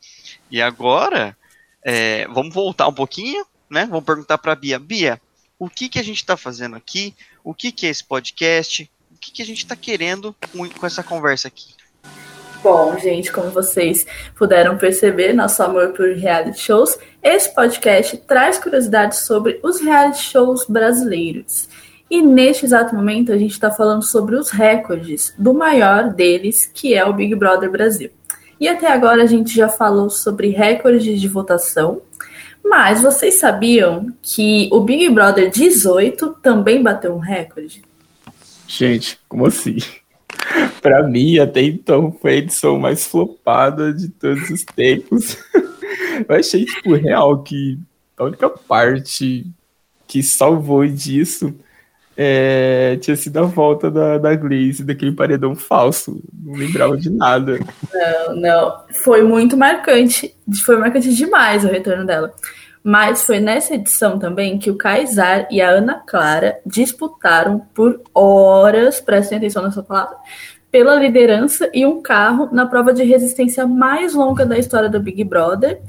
E 0.51 0.61
agora, 0.61 1.35
é, 1.83 2.27
vamos 2.27 2.53
voltar 2.53 2.87
um 2.87 2.93
pouquinho, 2.93 3.45
né? 3.69 3.85
Vamos 3.85 4.05
perguntar 4.05 4.37
para 4.37 4.51
a 4.51 4.55
Bia. 4.55 4.77
Bia, 4.77 5.21
o 5.57 5.69
que, 5.69 5.89
que 5.89 5.99
a 5.99 6.03
gente 6.03 6.17
está 6.17 6.37
fazendo 6.37 6.75
aqui? 6.75 7.15
O 7.43 7.53
que, 7.53 7.71
que 7.71 7.87
é 7.87 7.89
esse 7.89 8.03
podcast? 8.03 8.89
O 9.11 9.17
que, 9.17 9.31
que 9.31 9.41
a 9.41 9.45
gente 9.45 9.59
está 9.59 9.75
querendo 9.75 10.35
com, 10.51 10.69
com 10.69 10.85
essa 10.85 11.03
conversa 11.03 11.47
aqui? 11.47 11.78
Bom, 12.61 12.97
gente, 12.97 13.31
como 13.31 13.49
vocês 13.51 14.05
puderam 14.35 14.77
perceber, 14.77 15.31
nosso 15.31 15.63
amor 15.63 15.93
por 15.93 16.13
reality 16.13 16.59
shows, 16.59 16.99
esse 17.23 17.53
podcast 17.55 18.17
traz 18.17 18.57
curiosidades 18.57 19.19
sobre 19.19 19.61
os 19.63 19.79
reality 19.79 20.21
shows 20.23 20.65
brasileiros. 20.67 21.69
E 22.11 22.21
neste 22.21 22.65
exato 22.65 22.93
momento 22.93 23.31
a 23.31 23.37
gente 23.37 23.51
está 23.51 23.71
falando 23.71 24.03
sobre 24.03 24.35
os 24.35 24.49
recordes 24.49 25.33
do 25.37 25.53
maior 25.53 26.11
deles, 26.11 26.69
que 26.73 26.93
é 26.93 27.05
o 27.05 27.13
Big 27.13 27.33
Brother 27.33 27.71
Brasil. 27.71 28.09
E 28.59 28.67
até 28.67 28.91
agora 28.91 29.23
a 29.23 29.27
gente 29.27 29.55
já 29.55 29.69
falou 29.69 30.09
sobre 30.09 30.49
recordes 30.49 31.21
de 31.21 31.27
votação, 31.29 32.01
mas 32.61 33.01
vocês 33.01 33.39
sabiam 33.39 34.11
que 34.21 34.67
o 34.73 34.81
Big 34.81 35.07
Brother 35.09 35.49
18 35.49 36.35
também 36.41 36.83
bateu 36.83 37.15
um 37.15 37.19
recorde? 37.19 37.81
Gente, 38.67 39.17
como 39.29 39.45
assim? 39.45 39.77
pra 40.81 41.03
mim, 41.03 41.37
até 41.39 41.61
então, 41.61 42.11
foi 42.11 42.31
a 42.31 42.37
edição 42.37 42.79
mais 42.79 43.05
flopada 43.05 43.93
de 43.93 44.09
todos 44.09 44.49
os 44.49 44.63
tempos. 44.63 45.37
Eu 46.27 46.35
achei, 46.35 46.65
tipo, 46.65 46.93
real 46.95 47.41
que 47.41 47.79
a 48.17 48.25
única 48.25 48.49
parte 48.49 49.45
que 50.07 50.21
salvou 50.21 50.85
disso 50.87 51.53
é, 52.17 52.97
tinha 52.97 53.15
sido 53.15 53.37
a 53.37 53.43
volta 53.43 53.89
da, 53.89 54.17
da 54.17 54.35
Glaze, 54.35 54.83
daquele 54.83 55.13
paredão 55.13 55.55
falso. 55.55 56.21
Não 56.43 56.53
lembrava 56.53 56.97
de 56.97 57.09
nada. 57.09 57.59
Não, 57.93 58.35
não. 58.35 58.83
Foi 58.91 59.23
muito 59.23 59.55
marcante. 59.55 60.35
Foi 60.65 60.75
marcante 60.75 61.13
demais 61.13 61.63
o 61.63 61.69
retorno 61.69 62.05
dela. 62.05 62.33
Mas 62.83 63.23
foi 63.23 63.39
nessa 63.39 63.75
edição 63.75 64.17
também 64.17 64.57
que 64.57 64.71
o 64.71 64.75
Kaysar 64.75 65.47
e 65.51 65.61
a 65.61 65.69
Ana 65.69 66.01
Clara 66.05 66.59
disputaram 66.65 67.59
por 67.73 68.01
horas, 68.13 69.01
prestem 69.01 69.37
atenção 69.37 69.63
nessa 69.63 69.83
palavra, 69.83 70.15
pela 70.71 70.95
liderança 70.95 71.69
e 71.73 71.85
um 71.85 72.01
carro 72.01 72.49
na 72.51 72.65
prova 72.65 72.93
de 72.93 73.03
resistência 73.03 73.65
mais 73.67 74.13
longa 74.13 74.45
da 74.45 74.57
história 74.57 74.89
do 74.89 74.99
Big 74.99 75.23
Brother. 75.23 75.81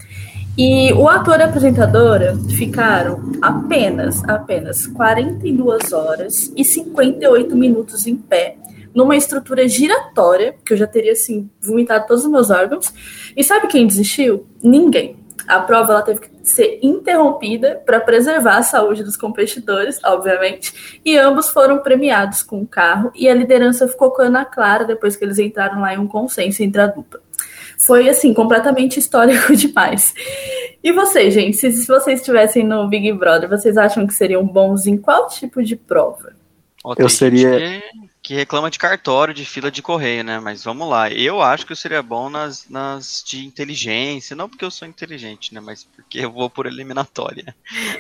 E 0.58 0.92
o 0.94 1.08
ator 1.08 1.38
e 1.38 1.42
a 1.42 1.46
apresentadora 1.46 2.36
ficaram 2.56 3.32
apenas, 3.40 4.22
apenas 4.28 4.86
42 4.88 5.92
horas 5.92 6.52
e 6.56 6.64
58 6.64 7.54
minutos 7.54 8.06
em 8.06 8.16
pé, 8.16 8.56
numa 8.92 9.16
estrutura 9.16 9.68
giratória, 9.68 10.56
que 10.64 10.72
eu 10.72 10.76
já 10.76 10.86
teria, 10.86 11.12
assim, 11.12 11.48
vomitado 11.60 12.06
todos 12.08 12.24
os 12.24 12.30
meus 12.30 12.50
órgãos. 12.50 12.92
E 13.36 13.44
sabe 13.44 13.68
quem 13.68 13.86
desistiu? 13.86 14.46
Ninguém. 14.62 15.16
A 15.46 15.60
prova 15.60 15.92
ela 15.92 16.02
teve 16.02 16.20
que 16.20 16.29
ser 16.42 16.78
interrompida 16.82 17.82
para 17.84 18.00
preservar 18.00 18.58
a 18.58 18.62
saúde 18.62 19.02
dos 19.04 19.16
competidores, 19.16 19.98
obviamente, 20.04 21.00
e 21.04 21.16
ambos 21.18 21.48
foram 21.50 21.78
premiados 21.78 22.42
com 22.42 22.60
o 22.62 22.66
carro 22.66 23.10
e 23.14 23.28
a 23.28 23.34
liderança 23.34 23.86
ficou 23.88 24.10
com 24.10 24.22
a 24.22 24.26
Ana 24.26 24.44
Clara 24.44 24.84
depois 24.84 25.16
que 25.16 25.24
eles 25.24 25.38
entraram 25.38 25.80
lá 25.80 25.94
em 25.94 25.98
um 25.98 26.06
consenso 26.06 26.62
entre 26.62 26.80
a 26.80 26.86
dupla. 26.86 27.20
Foi 27.78 28.08
assim, 28.08 28.34
completamente 28.34 28.98
histórico 28.98 29.54
demais. 29.56 30.14
E 30.82 30.92
vocês, 30.92 31.32
gente, 31.32 31.56
se, 31.56 31.72
se 31.72 31.86
vocês 31.86 32.20
estivessem 32.20 32.64
no 32.64 32.86
Big 32.88 33.10
Brother, 33.12 33.48
vocês 33.48 33.76
acham 33.78 34.06
que 34.06 34.12
seriam 34.14 34.44
bons 34.46 34.86
em 34.86 34.96
qual 34.96 35.28
tipo 35.28 35.62
de 35.62 35.76
prova? 35.76 36.32
Eu 36.98 37.08
seria- 37.08 37.82
que- 38.30 38.36
reclama 38.36 38.70
de 38.70 38.78
cartório, 38.78 39.34
de 39.34 39.44
fila 39.44 39.72
de 39.72 39.82
correio, 39.82 40.22
né? 40.22 40.38
Mas 40.38 40.62
vamos 40.62 40.88
lá. 40.88 41.10
Eu 41.10 41.42
acho 41.42 41.66
que 41.66 41.72
eu 41.72 41.76
seria 41.76 42.00
bom 42.00 42.30
nas, 42.30 42.68
nas 42.68 43.24
de 43.26 43.44
inteligência. 43.44 44.36
Não 44.36 44.48
porque 44.48 44.64
eu 44.64 44.70
sou 44.70 44.86
inteligente, 44.86 45.52
né? 45.52 45.58
Mas 45.58 45.82
porque 45.82 46.20
eu 46.20 46.30
vou 46.30 46.48
por 46.48 46.66
eliminatória. 46.66 47.52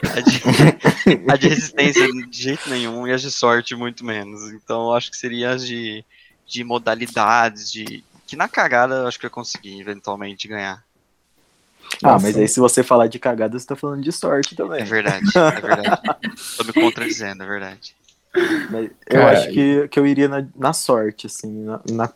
A 0.04 0.20
de, 0.20 1.32
a 1.32 1.36
de 1.36 1.48
resistência 1.48 2.06
de 2.06 2.42
jeito 2.42 2.70
nenhum 2.70 3.08
e 3.08 3.12
as 3.12 3.22
de 3.22 3.30
sorte 3.30 3.74
muito 3.74 4.04
menos. 4.04 4.52
Então 4.52 4.84
eu 4.84 4.94
acho 4.94 5.10
que 5.10 5.16
seria 5.16 5.50
as 5.50 5.66
de, 5.66 6.04
de 6.46 6.62
modalidades, 6.62 7.72
de. 7.72 8.04
Que 8.24 8.36
na 8.36 8.48
cagada 8.48 8.94
eu 8.94 9.06
acho 9.08 9.18
que 9.18 9.26
eu 9.26 9.30
consegui 9.30 9.80
eventualmente 9.80 10.46
ganhar. 10.46 10.84
Ah, 12.04 12.12
Nossa. 12.12 12.26
mas 12.26 12.36
aí 12.36 12.46
se 12.46 12.60
você 12.60 12.84
falar 12.84 13.08
de 13.08 13.18
cagada, 13.18 13.58
você 13.58 13.66
tá 13.66 13.74
falando 13.74 14.04
de 14.04 14.12
sorte 14.12 14.54
também. 14.54 14.82
É 14.82 14.84
verdade, 14.84 15.26
é 15.36 15.60
verdade. 15.60 16.02
Tô 16.56 16.62
me 16.62 16.72
contradizendo, 16.72 17.42
é 17.42 17.46
verdade. 17.46 17.96
Mas 18.70 18.90
eu 19.08 19.26
acho 19.26 19.50
que, 19.50 19.88
que 19.88 19.98
eu 19.98 20.06
iria 20.06 20.28
na, 20.28 20.46
na 20.56 20.72
sorte, 20.72 21.26
assim. 21.26 21.50
Na, 21.64 21.80
na- 21.90 22.12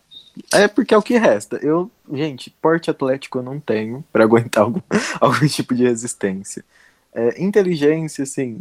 É 0.53 0.69
porque 0.69 0.95
é 0.95 0.97
o 0.97 1.03
que 1.03 1.17
resta. 1.19 1.59
Eu, 1.63 1.91
gente, 2.13 2.51
porte 2.63 2.91
atlético 2.91 3.39
eu 3.39 3.43
não 3.43 3.59
tenho 3.61 4.05
pra 4.13 4.23
aguentar 4.25 4.65
algum, 4.65 4.81
algum 5.21 5.47
tipo 5.47 5.75
de 5.75 5.85
resistência. 5.85 6.65
É, 7.17 7.41
inteligência, 7.41 8.25
assim, 8.25 8.61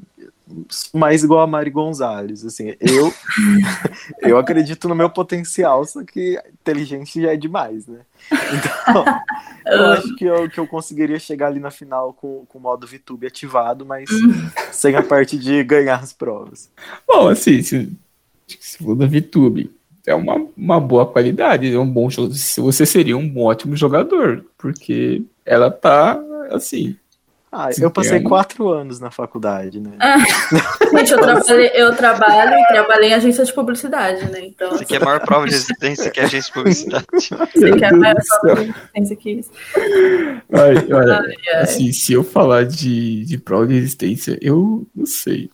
mais 0.94 1.24
igual 1.24 1.42
a 1.42 1.48
Mari 1.48 1.72
Gonzalez, 1.72 2.46
assim, 2.46 2.76
eu 2.80 3.12
eu 4.22 4.38
acredito 4.38 4.88
no 4.88 4.94
meu 4.94 5.10
potencial, 5.10 5.84
só 5.86 6.04
que 6.04 6.40
inteligência 6.62 7.20
já 7.20 7.34
é 7.34 7.36
demais, 7.36 7.88
né? 7.88 8.02
Então, 8.32 9.06
eu 9.66 9.86
acho 9.88 10.16
que 10.16 10.26
eu, 10.26 10.48
que 10.50 10.60
eu 10.60 10.68
conseguiria 10.68 11.18
chegar 11.18 11.48
ali 11.48 11.60
na 11.60 11.72
final 11.72 12.14
com, 12.14 12.46
com 12.48 12.60
o 12.60 12.62
modo 12.62 12.86
VTube 12.86 13.26
ativado, 13.26 13.88
mas 13.88 14.08
sem 14.72 14.96
a 14.96 15.02
parte 15.02 15.36
de 15.36 15.64
ganhar 15.64 15.96
as 15.96 16.14
provas. 16.14 16.70
Bom, 17.08 17.30
assim, 17.30 17.60
se, 17.64 17.92
se 18.60 18.78
for 18.78 18.96
da 18.96 19.08
VTube, 19.08 19.72
é 20.06 20.14
uma, 20.14 20.46
uma 20.56 20.80
boa 20.80 21.06
qualidade, 21.06 21.74
é 21.74 21.80
um 21.80 21.90
bom 21.90 22.08
jogo. 22.10 22.34
Você 22.34 22.86
seria 22.86 23.18
um 23.18 23.40
ótimo 23.40 23.76
jogador, 23.76 24.46
porque 24.58 25.24
ela 25.44 25.72
tá, 25.72 26.22
assim, 26.52 26.96
Ah, 27.56 27.70
eu 27.80 27.92
passei 27.92 28.20
quatro 28.20 28.68
anos 28.70 29.00
na 29.00 29.12
faculdade, 29.12 29.80
né? 29.80 29.92
Gente, 30.92 31.12
eu, 31.12 31.20
trabalhei, 31.20 31.72
eu 31.76 31.96
trabalho 31.96 32.56
e 32.56 32.68
trabalhei 32.68 33.10
em 33.12 33.14
agência 33.14 33.46
de 33.46 33.54
publicidade, 33.54 34.26
né? 34.32 34.44
Então, 34.48 34.74
Isso 34.74 34.82
aqui 34.82 34.96
é 34.96 34.98
a 34.98 35.06
maior 35.06 35.20
prova 35.20 35.46
de 35.46 35.52
resistência 35.52 36.10
que 36.10 36.20
a 36.20 36.24
agência 36.24 36.48
de 36.48 36.54
publicidade. 36.54 37.06
você 37.12 37.72
quer 37.78 37.94
mais 37.94 38.16
do 38.16 38.24
céu. 38.24 38.40
prova 38.42 38.66
de 38.66 38.72
resistência 38.72 39.16
que 39.16 39.32
isso? 39.34 39.52
Ai, 40.52 40.76
olha, 40.92 41.20
Ai, 41.20 41.36
ai. 41.54 41.62
assim, 41.62 41.92
se 41.94 42.12
eu 42.12 42.24
falar 42.24 42.66
de, 42.66 43.24
de 43.24 43.38
prova 43.38 43.68
de 43.68 43.76
resistência, 43.76 44.36
eu 44.42 44.88
não 44.96 45.06
sei. 45.06 45.52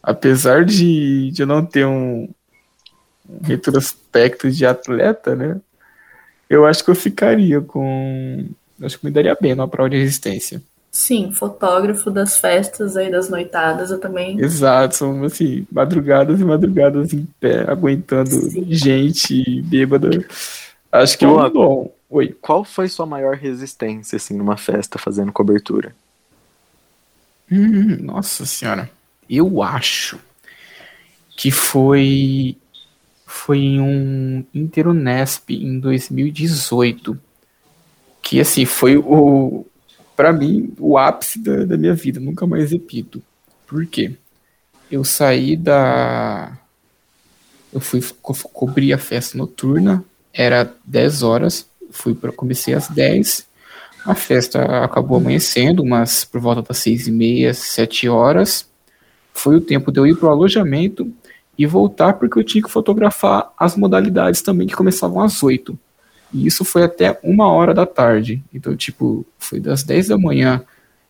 Apesar 0.00 0.64
de, 0.64 1.32
de 1.32 1.42
eu 1.42 1.48
não 1.48 1.66
ter 1.66 1.84
um, 1.84 2.28
um 3.28 3.40
retrospecto 3.42 4.48
de 4.48 4.64
atleta, 4.64 5.34
né? 5.34 5.60
Eu 6.48 6.64
acho 6.64 6.84
que 6.84 6.90
eu 6.92 6.94
ficaria 6.94 7.60
com. 7.60 8.46
Acho 8.80 9.00
que 9.00 9.04
me 9.04 9.10
daria 9.10 9.36
bem 9.40 9.52
numa 9.56 9.66
prova 9.66 9.90
de 9.90 9.96
resistência. 9.96 10.62
Sim, 10.94 11.32
fotógrafo 11.32 12.10
das 12.10 12.36
festas 12.36 12.98
aí, 12.98 13.10
das 13.10 13.30
noitadas, 13.30 13.90
eu 13.90 13.98
também. 13.98 14.38
Exato, 14.38 14.94
são 14.94 15.24
assim, 15.24 15.66
madrugadas 15.72 16.38
e 16.38 16.44
madrugadas 16.44 17.14
em 17.14 17.26
pé, 17.40 17.64
aguentando 17.66 18.28
Sim. 18.28 18.66
gente 18.68 19.62
bêbada. 19.62 20.10
Acho 20.92 21.16
que 21.16 21.24
é 21.24 21.28
Boa. 21.28 21.48
um 21.48 21.50
bom. 21.50 21.94
Oi. 22.10 22.36
Qual 22.42 22.62
foi 22.62 22.88
sua 22.88 23.06
maior 23.06 23.36
resistência, 23.36 24.16
assim, 24.16 24.36
numa 24.36 24.58
festa 24.58 24.98
fazendo 24.98 25.32
cobertura? 25.32 25.94
Hum, 27.50 27.96
nossa 28.02 28.44
senhora. 28.44 28.90
Eu 29.30 29.62
acho 29.62 30.20
que 31.38 31.50
foi 31.50 32.58
foi 33.26 33.58
em 33.58 33.80
um 33.80 34.44
Interunesp 34.52 35.48
em 35.48 35.80
2018 35.80 37.18
que 38.20 38.38
assim 38.38 38.66
foi 38.66 38.98
o 38.98 39.64
para 40.16 40.32
mim 40.32 40.72
o 40.78 40.98
ápice 40.98 41.38
da, 41.38 41.64
da 41.64 41.76
minha 41.76 41.94
vida. 41.94 42.20
Nunca 42.20 42.46
mais 42.46 42.70
repito. 42.70 43.22
Por 43.66 43.86
quê? 43.86 44.12
Eu 44.90 45.04
saí 45.04 45.56
da 45.56 46.58
eu 47.72 47.80
fui 47.80 48.02
co 48.20 48.34
cobrir 48.52 48.92
a 48.92 48.98
festa 48.98 49.38
noturna, 49.38 50.04
era 50.32 50.70
10 50.84 51.22
horas, 51.22 51.66
fui 51.90 52.14
para 52.14 52.30
comecei 52.30 52.74
às 52.74 52.88
10 52.88 53.46
a 54.04 54.14
festa 54.14 54.84
acabou 54.84 55.16
amanhecendo, 55.16 55.84
mas 55.84 56.24
por 56.24 56.40
volta 56.40 56.62
das 56.62 56.78
seis 56.78 57.06
e 57.06 57.12
meia, 57.12 57.54
sete 57.54 58.08
horas. 58.08 58.68
Foi 59.32 59.56
o 59.56 59.60
tempo 59.60 59.92
de 59.92 60.00
eu 60.00 60.06
ir 60.06 60.16
para 60.16 60.28
o 60.28 60.32
alojamento 60.32 61.10
e 61.56 61.66
voltar, 61.66 62.14
porque 62.14 62.38
eu 62.38 62.44
tinha 62.44 62.62
que 62.62 62.70
fotografar 62.70 63.52
as 63.56 63.76
modalidades 63.76 64.42
também, 64.42 64.66
que 64.66 64.74
começavam 64.74 65.22
às 65.22 65.42
oito. 65.42 65.78
E 66.32 66.46
isso 66.46 66.64
foi 66.64 66.84
até 66.84 67.18
uma 67.22 67.50
hora 67.50 67.74
da 67.74 67.86
tarde. 67.86 68.42
Então, 68.52 68.76
tipo, 68.76 69.26
foi 69.38 69.60
das 69.60 69.82
10 69.82 70.08
da 70.08 70.18
manhã 70.18 70.62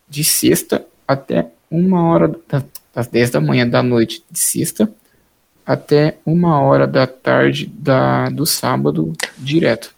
de 0.08 0.24
sexta 0.24 0.84
até 1.06 1.48
uma 1.70 2.04
hora 2.04 2.28
da, 2.48 2.62
das 2.94 3.06
10 3.06 3.30
da 3.30 3.40
manhã 3.40 3.68
da 3.68 3.82
noite 3.82 4.22
de 4.30 4.38
sexta 4.38 4.90
até 5.64 6.18
uma 6.26 6.60
hora 6.60 6.86
da 6.86 7.06
tarde 7.06 7.66
da, 7.66 8.28
do 8.28 8.44
sábado 8.44 9.12
direto. 9.38 9.94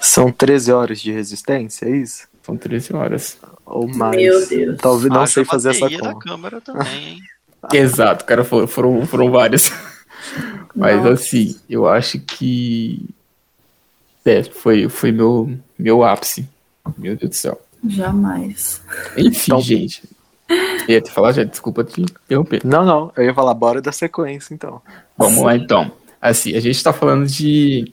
São 0.00 0.30
13 0.30 0.72
horas 0.72 1.00
de 1.00 1.10
resistência, 1.10 1.86
é 1.86 1.96
isso? 1.96 2.28
São 2.42 2.56
13 2.56 2.94
horas. 2.94 3.38
Ou 3.64 3.88
mais? 3.88 4.16
Meu 4.16 4.46
Deus. 4.46 4.78
Talvez 4.80 5.10
não 5.10 5.22
Haja 5.22 5.32
sei 5.32 5.44
fazer 5.44 5.70
essa 5.70 5.88
conta. 5.88 6.14
câmera 6.18 6.60
também, 6.62 7.08
hein? 7.08 7.18
Exato, 7.72 8.26
cara, 8.26 8.44
foram, 8.44 8.66
foram, 8.66 9.06
foram 9.06 9.30
várias. 9.30 9.72
Mas 10.76 10.96
Nossa. 10.96 11.12
assim, 11.12 11.56
eu 11.68 11.88
acho 11.88 12.20
que 12.20 13.08
é, 14.24 14.42
foi, 14.42 14.88
foi 14.88 15.12
meu, 15.12 15.56
meu 15.78 16.02
ápice. 16.02 16.48
Meu 16.98 17.16
Deus 17.16 17.30
do 17.30 17.34
céu. 17.36 17.60
Jamais. 17.86 18.82
Enfim, 19.16 19.46
Então- 19.46 19.60
gente. 19.60 20.02
Eu 20.86 20.94
ia 20.94 21.00
te 21.00 21.10
falar 21.10 21.32
já, 21.32 21.42
desculpa 21.42 21.82
te 21.82 22.02
interromper. 22.02 22.60
Não, 22.64 22.84
não, 22.84 23.10
eu 23.16 23.24
ia 23.24 23.34
falar, 23.34 23.54
bora 23.54 23.80
da 23.80 23.90
sequência, 23.90 24.52
então. 24.52 24.80
Vamos 25.16 25.42
lá 25.42 25.56
então. 25.56 25.90
Assim, 26.20 26.54
a 26.54 26.60
gente 26.60 26.82
tá 26.84 26.92
falando 26.92 27.26
de 27.26 27.92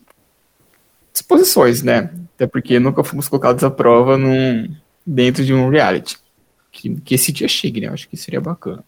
disposições, 1.14 1.82
né? 1.82 2.10
Até 2.36 2.46
porque 2.48 2.78
nunca 2.80 3.04
fomos 3.04 3.30
colocados 3.30 3.64
à 3.64 3.72
prova 3.72 4.18
num, 4.18 4.70
dentro 5.06 5.46
de 5.46 5.54
um 5.54 5.70
reality. 5.70 6.18
Que, 6.72 6.94
que 7.02 7.16
esse 7.16 7.32
dia 7.32 7.48
chegue, 7.48 7.80
né? 7.82 7.88
Eu 7.88 7.94
acho 7.94 8.10
que 8.10 8.18
seria 8.18 8.42
bacana. 8.42 8.84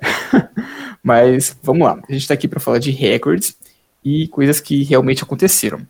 Mas 1.02 1.56
vamos 1.62 1.86
lá. 1.86 2.00
A 2.08 2.12
gente 2.12 2.28
tá 2.28 2.34
aqui 2.34 2.46
para 2.46 2.60
falar 2.60 2.78
de 2.78 2.90
recordes 2.90 3.56
e 4.04 4.28
coisas 4.28 4.60
que 4.60 4.82
realmente 4.84 5.22
aconteceram. 5.24 5.80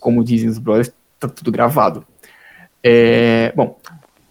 Como 0.00 0.24
dizem 0.24 0.48
os 0.48 0.58
brothers, 0.58 0.92
tá 1.18 1.28
tudo 1.28 1.50
gravado. 1.50 2.06
É, 2.82 3.52
bom, 3.56 3.78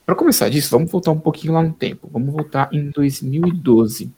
para 0.05 0.15
começar 0.15 0.49
disso, 0.49 0.69
vamos 0.69 0.91
voltar 0.91 1.11
um 1.11 1.19
pouquinho 1.19 1.53
lá 1.53 1.63
no 1.63 1.73
tempo. 1.73 2.09
Vamos 2.11 2.31
voltar 2.31 2.69
em 2.71 2.89
2012. 2.91 4.11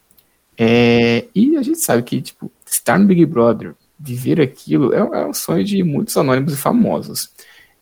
É, 0.56 1.24
e 1.34 1.56
a 1.56 1.62
gente 1.62 1.78
sabe 1.78 2.02
que, 2.02 2.20
tipo, 2.20 2.50
estar 2.66 2.98
no 2.98 3.06
Big 3.06 3.24
Brother 3.24 3.74
viver 3.98 4.40
aquilo 4.40 4.94
é, 4.94 4.98
é 4.98 5.26
um 5.26 5.34
sonho 5.34 5.64
de 5.64 5.82
muitos 5.82 6.16
anônimos 6.16 6.52
e 6.52 6.56
famosos. 6.56 7.30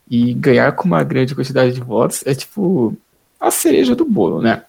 E 0.08 0.32
ganhar 0.34 0.72
com 0.72 0.84
uma 0.84 1.02
grande 1.02 1.34
quantidade 1.34 1.72
de 1.72 1.80
votos 1.80 2.22
é 2.24 2.34
tipo 2.34 2.96
a 3.40 3.50
cereja 3.50 3.94
do 3.94 4.04
bolo, 4.04 4.40
né? 4.40 4.62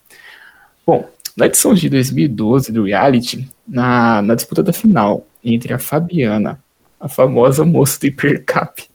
Bom, 0.85 1.07
na 1.35 1.45
edição 1.45 1.73
de 1.73 1.89
2012 1.89 2.71
do 2.71 2.83
reality, 2.85 3.47
na, 3.67 4.21
na 4.21 4.35
disputa 4.35 4.63
da 4.63 4.73
final 4.73 5.25
entre 5.43 5.73
a 5.73 5.79
Fabiana, 5.79 6.59
a 6.99 7.07
famosa 7.07 7.63
moça 7.63 7.99
do 7.99 8.07
Hipercap, 8.07 8.89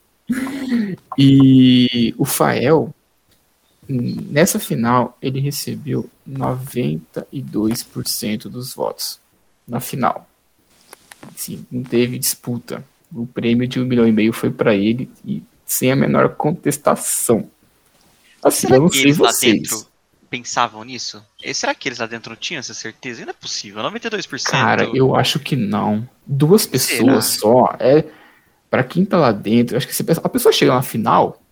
e 1.18 2.14
o 2.16 2.24
Fael, 2.24 2.94
nessa 3.88 4.58
final 4.58 5.18
ele 5.20 5.40
recebeu 5.40 6.08
92% 6.28 8.44
dos 8.44 8.72
votos. 8.74 9.20
Na 9.66 9.80
final. 9.80 10.28
Sim, 11.36 11.64
não 11.70 11.84
teve 11.84 12.18
disputa. 12.18 12.84
O 13.14 13.26
prêmio 13.26 13.68
de 13.68 13.78
um 13.80 13.84
milhão 13.84 14.08
e 14.08 14.12
meio 14.12 14.32
foi 14.32 14.50
para 14.50 14.74
ele 14.74 15.10
e 15.24 15.42
sem 15.64 15.92
a 15.92 15.96
menor 15.96 16.30
contestação. 16.30 17.48
Assim, 18.42 18.66
Será 18.66 18.76
eu 18.76 18.82
não 18.82 18.88
sei 18.88 19.12
vocês 19.12 19.86
pensavam 20.32 20.82
nisso? 20.82 21.22
E 21.44 21.52
será 21.52 21.74
que 21.74 21.86
eles 21.86 21.98
lá 21.98 22.06
dentro 22.06 22.30
não 22.30 22.36
tinham 22.36 22.60
essa 22.60 22.72
certeza? 22.72 23.22
Não 23.26 23.32
é 23.32 23.34
possível, 23.34 23.82
92%. 23.82 24.44
Cara, 24.44 24.84
eu 24.94 25.14
acho 25.14 25.38
que 25.38 25.54
não. 25.54 26.08
Duas 26.26 26.64
pessoas 26.64 27.26
será? 27.26 27.42
só. 27.42 27.76
É 27.78 28.02
para 28.70 28.82
quem 28.82 29.04
tá 29.04 29.18
lá 29.18 29.30
dentro, 29.30 29.76
acho 29.76 29.86
que 29.86 29.94
se 29.94 30.02
a 30.02 30.28
pessoa 30.30 30.50
chega 30.50 30.72
na 30.72 30.80
final, 30.80 31.42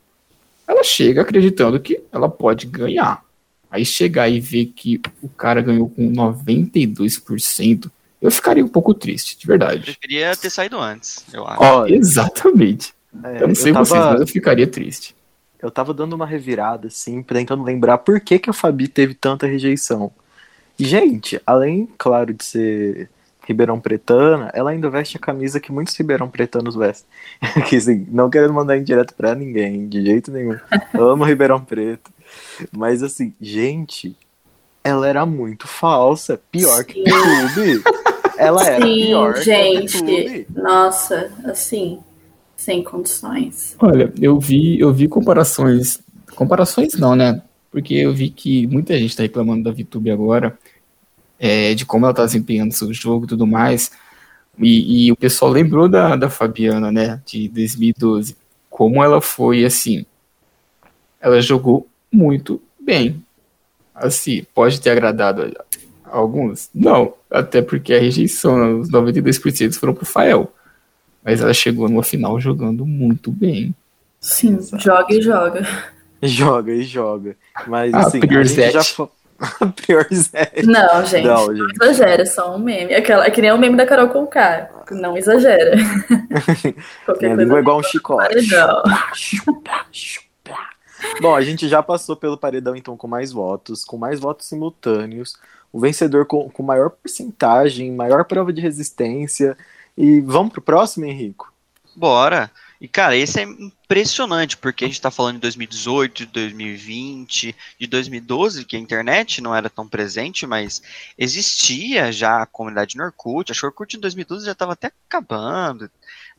ela 0.66 0.82
chega 0.82 1.20
acreditando 1.20 1.78
que 1.78 2.02
ela 2.10 2.30
pode 2.30 2.66
ganhar. 2.66 3.22
Aí 3.70 3.84
chegar 3.84 4.30
e 4.30 4.40
ver 4.40 4.72
que 4.74 4.98
o 5.20 5.28
cara 5.28 5.60
ganhou 5.60 5.90
com 5.90 6.10
92%, 6.10 7.90
eu 8.22 8.30
ficaria 8.30 8.64
um 8.64 8.68
pouco 8.68 8.94
triste, 8.94 9.38
de 9.38 9.46
verdade. 9.46 9.80
Eu 9.80 9.84
preferia 9.84 10.34
ter 10.34 10.48
saído 10.48 10.78
antes, 10.80 11.26
eu 11.34 11.46
acho. 11.46 11.62
Oh, 11.62 11.86
exatamente. 11.86 12.94
É, 13.22 13.42
eu 13.42 13.48
não 13.48 13.54
sei 13.54 13.72
eu 13.72 13.74
tava... 13.74 13.84
vocês, 13.84 14.04
mas 14.04 14.20
eu 14.22 14.26
ficaria 14.26 14.66
triste 14.66 15.14
eu 15.62 15.70
tava 15.70 15.92
dando 15.92 16.14
uma 16.14 16.26
revirada, 16.26 16.88
assim, 16.88 17.22
tentando 17.22 17.62
lembrar 17.62 17.98
por 17.98 18.20
que, 18.20 18.38
que 18.38 18.50
a 18.50 18.52
Fabi 18.52 18.88
teve 18.88 19.14
tanta 19.14 19.46
rejeição. 19.46 20.10
Gente, 20.78 21.40
além, 21.46 21.88
claro, 21.98 22.32
de 22.32 22.44
ser 22.44 23.10
Ribeirão 23.46 23.80
Pretana, 23.80 24.50
ela 24.54 24.70
ainda 24.70 24.88
veste 24.88 25.16
a 25.16 25.20
camisa 25.20 25.60
que 25.60 25.72
muitos 25.72 25.94
Ribeirão 25.96 26.30
Pretanos 26.30 26.74
vestem. 26.74 27.08
que, 27.68 27.76
assim, 27.76 28.06
não 28.10 28.30
querendo 28.30 28.54
mandar 28.54 28.78
indireto 28.78 29.14
pra 29.14 29.34
ninguém, 29.34 29.88
de 29.88 30.04
jeito 30.04 30.30
nenhum. 30.30 30.56
Eu 30.94 31.10
amo 31.10 31.24
Ribeirão 31.24 31.62
Preto. 31.62 32.10
Mas, 32.72 33.02
assim, 33.02 33.34
gente, 33.40 34.16
ela 34.82 35.06
era 35.06 35.26
muito 35.26 35.66
falsa. 35.66 36.40
Pior 36.50 36.78
Sim. 36.78 36.84
que 36.84 37.00
YouTube. 37.00 37.82
Ela 38.38 38.64
Sim, 38.64 38.70
era 38.70 38.84
pior 38.84 39.36
gente. 39.36 40.02
que 40.02 40.46
Nossa, 40.54 41.30
assim, 41.44 42.00
sem 42.60 42.84
condições. 42.84 43.74
Olha, 43.78 44.12
eu 44.20 44.38
vi, 44.38 44.78
eu 44.78 44.92
vi 44.92 45.08
comparações, 45.08 45.98
comparações 46.36 46.92
não, 46.92 47.16
né? 47.16 47.40
Porque 47.70 47.94
eu 47.94 48.12
vi 48.12 48.28
que 48.28 48.66
muita 48.66 48.98
gente 48.98 49.10
está 49.10 49.22
reclamando 49.22 49.64
da 49.64 49.70
VTube 49.70 50.10
agora, 50.10 50.58
é, 51.38 51.72
de 51.74 51.86
como 51.86 52.04
ela 52.04 52.12
está 52.12 52.26
desempenhando 52.26 52.72
seu 52.72 52.92
jogo 52.92 53.24
e 53.24 53.28
tudo 53.28 53.46
mais. 53.46 53.90
E, 54.58 55.06
e, 55.06 55.12
o 55.12 55.16
pessoal 55.16 55.50
lembrou 55.50 55.88
da, 55.88 56.16
da 56.16 56.28
Fabiana, 56.28 56.92
né, 56.92 57.22
de 57.24 57.48
2012, 57.48 58.36
como 58.68 59.02
ela 59.02 59.22
foi 59.22 59.64
assim. 59.64 60.04
Ela 61.18 61.40
jogou 61.40 61.88
muito 62.12 62.60
bem. 62.78 63.24
Assim, 63.94 64.44
pode 64.54 64.78
ter 64.82 64.90
agradado 64.90 65.50
a 66.04 66.14
alguns? 66.14 66.68
Não, 66.74 67.14
até 67.30 67.62
porque 67.62 67.94
a 67.94 68.00
rejeição, 68.00 68.80
os 68.80 68.90
92% 68.90 69.72
foram 69.76 69.94
pro 69.94 70.04
Fael. 70.04 70.52
Mas 71.24 71.40
ela 71.40 71.52
chegou 71.52 71.88
no 71.88 72.02
final 72.02 72.40
jogando 72.40 72.86
muito 72.86 73.30
bem. 73.30 73.74
Sim, 74.20 74.56
Exato. 74.56 74.82
joga 74.82 75.14
e 75.14 75.22
joga. 75.22 75.68
Joga 76.22 76.72
e 76.72 76.82
joga. 76.82 77.36
Mas 77.66 77.94
ah, 77.94 78.00
assim, 78.00 78.20
a 78.22 78.42
gente 78.42 78.70
já 78.72 78.84
foi. 78.84 79.08
Priorizete. 79.86 80.66
Não, 80.66 81.04
gente. 81.06 81.26
Não, 81.26 81.46
gente. 81.54 81.78
Não 81.78 81.90
exagera, 81.90 82.22
é 82.22 82.26
só 82.26 82.54
um 82.54 82.58
meme. 82.58 82.94
Aquela, 82.94 83.24
é 83.26 83.30
que 83.30 83.40
nem 83.40 83.52
o 83.52 83.58
meme 83.58 83.76
da 83.76 83.86
Carol 83.86 84.08
com 84.08 84.26
K. 84.26 84.70
Não 84.90 85.16
exagera. 85.16 85.76
Qualquer 87.06 87.36
coisa. 87.36 87.56
É 87.56 87.58
igual 87.58 87.78
um 87.78 87.82
chicote. 87.82 88.48
Bom, 91.20 91.34
a 91.34 91.40
gente 91.40 91.68
já 91.68 91.82
passou 91.82 92.14
pelo 92.14 92.36
paredão, 92.36 92.76
então, 92.76 92.96
com 92.96 93.08
mais 93.08 93.32
votos, 93.32 93.84
com 93.84 93.96
mais 93.96 94.20
votos 94.20 94.46
simultâneos. 94.46 95.36
O 95.72 95.80
vencedor 95.80 96.26
com, 96.26 96.50
com 96.50 96.62
maior 96.62 96.90
porcentagem, 96.90 97.92
maior 97.92 98.24
prova 98.24 98.52
de 98.52 98.60
resistência. 98.60 99.56
E 99.96 100.20
vamos 100.20 100.52
pro 100.52 100.62
próximo, 100.62 101.06
Henrico? 101.06 101.52
Bora. 101.94 102.50
E, 102.80 102.88
cara, 102.88 103.14
esse 103.14 103.38
é 103.38 103.42
impressionante, 103.42 104.56
porque 104.56 104.86
a 104.86 104.88
gente 104.88 105.00
tá 105.00 105.10
falando 105.10 105.34
de 105.34 105.42
2018, 105.42 106.24
de 106.24 106.32
2020, 106.32 107.56
de 107.78 107.86
2012, 107.86 108.64
que 108.64 108.74
a 108.74 108.78
internet 108.78 109.42
não 109.42 109.54
era 109.54 109.68
tão 109.68 109.86
presente, 109.86 110.46
mas 110.46 110.82
existia 111.18 112.10
já 112.10 112.40
a 112.40 112.46
comunidade 112.46 112.96
no 112.96 113.04
Orkut. 113.04 113.52
Acho 113.52 113.60
que 113.60 113.66
o 113.66 113.68
Orkut 113.68 113.96
em 113.96 114.00
2012 114.00 114.46
já 114.46 114.52
estava 114.52 114.72
até 114.72 114.86
acabando, 114.86 115.90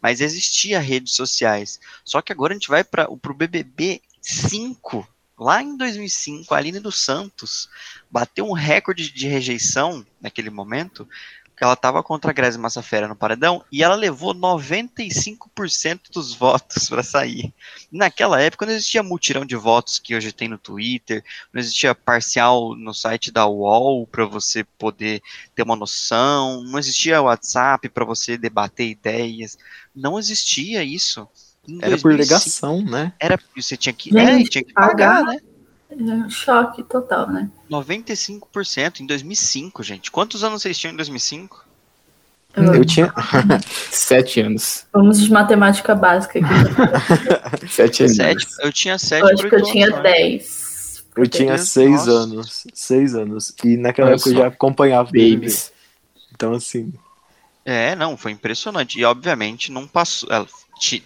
mas 0.02 0.20
existia 0.20 0.80
redes 0.80 1.14
sociais. 1.14 1.80
Só 2.04 2.24
que 2.24 2.32
agora 2.32 2.54
a 2.54 2.56
gente 2.56 2.70
vai 2.70 2.84
para 2.84 3.08
o 3.08 3.18
BBB 3.18 4.02
5, 4.20 5.08
lá 5.38 5.62
em 5.62 5.78
2005, 5.78 6.54
a 6.54 6.58
Aline 6.58 6.80
dos 6.80 6.98
Santos 6.98 7.70
bateu 8.10 8.48
um 8.48 8.54
recorde 8.54 9.12
de 9.12 9.28
rejeição 9.28 10.06
naquele 10.20 10.50
momento, 10.50 11.08
que 11.62 11.63
ela 11.63 11.76
estava 11.76 12.02
contra 12.02 12.32
a 12.32 12.34
Grazi 12.34 12.58
Massafera 12.58 13.08
no 13.08 13.15
paredão 13.15 13.63
e 13.71 13.84
ela 13.84 13.93
levou 13.93 14.34
95% 14.34 16.10
dos 16.12 16.34
votos 16.34 16.89
para 16.89 17.04
sair. 17.04 17.54
Naquela 17.91 18.41
época 18.41 18.65
não 18.65 18.74
existia 18.74 19.04
mutirão 19.04 19.45
de 19.45 19.56
votos 19.56 20.00
que 20.00 20.15
hoje 20.15 20.32
tem 20.32 20.47
no 20.47 20.58
Twitter, 20.58 21.24
não 21.54 21.62
existia 21.62 21.93
parcial 21.93 22.76
no 22.76 22.95
site 22.95 23.32
da 23.32 23.45
UOL 23.45 24.08
para 24.08 24.26
você 24.26 24.63
poder 24.63 25.21
ter 25.54 25.62
uma 25.62 25.76
noção, 25.76 26.63
não 26.63 26.80
existia 26.80 27.21
WhatsApp 27.21 27.88
para 27.89 28.06
você 28.06 28.39
debater 28.39 28.89
ideias, 28.89 29.56
não 29.95 30.17
existia 30.17 30.84
isso. 30.84 31.28
Em 31.67 31.78
Era 31.78 31.91
2005, 31.91 32.02
por 32.02 32.13
ligação, 32.15 32.82
né? 32.82 33.13
Era 33.19 33.39
você 33.56 33.78
tinha 33.78 33.93
que, 33.93 34.17
é, 34.17 34.43
tinha 34.45 34.63
que 34.63 34.74
pagar, 34.74 35.24
né? 35.26 35.39
É 35.91 36.30
choque 36.30 36.84
total, 36.84 37.27
né? 37.27 37.49
95% 37.69 39.01
em 39.01 39.06
2005, 39.06 39.84
gente. 39.84 40.10
Quantos 40.10 40.43
anos 40.43 40.62
vocês 40.62 40.77
tinham 40.77 40.93
em 40.93 40.95
2005? 40.95 41.65
Eu, 42.56 42.75
eu 42.75 42.86
tinha 42.86 43.13
sete 43.91 44.41
anos. 44.41 44.86
Vamos 44.93 45.21
de 45.21 45.32
matemática 45.32 45.93
básica 45.93 46.39
aqui. 46.39 47.67
sete 47.69 48.04
anos. 48.04 48.15
Sete, 48.15 48.47
eu 48.60 48.71
tinha 48.71 48.97
sete. 48.97 49.21
Eu 49.21 49.30
acho 49.30 49.49
que 49.49 49.56
eu 49.56 49.63
tinha 49.63 49.88
anos. 49.88 50.01
dez. 50.01 51.06
Eu 51.15 51.27
tinha 51.27 51.58
seis 51.58 51.91
Nossa. 51.91 52.12
anos. 52.12 52.67
Seis 52.73 53.15
anos. 53.15 53.54
E 53.63 53.77
naquela 53.77 54.12
época 54.12 54.30
eu 54.30 54.36
já 54.36 54.47
acompanhava 54.47 55.06
Babies. 55.08 55.71
Então, 56.34 56.54
assim. 56.54 56.93
É, 57.65 57.95
não, 57.95 58.17
foi 58.17 58.32
impressionante. 58.32 58.99
E 58.99 59.06
obviamente 59.06 59.71
não 59.71 59.88
passou. 59.88 60.30
Ela 60.32 60.47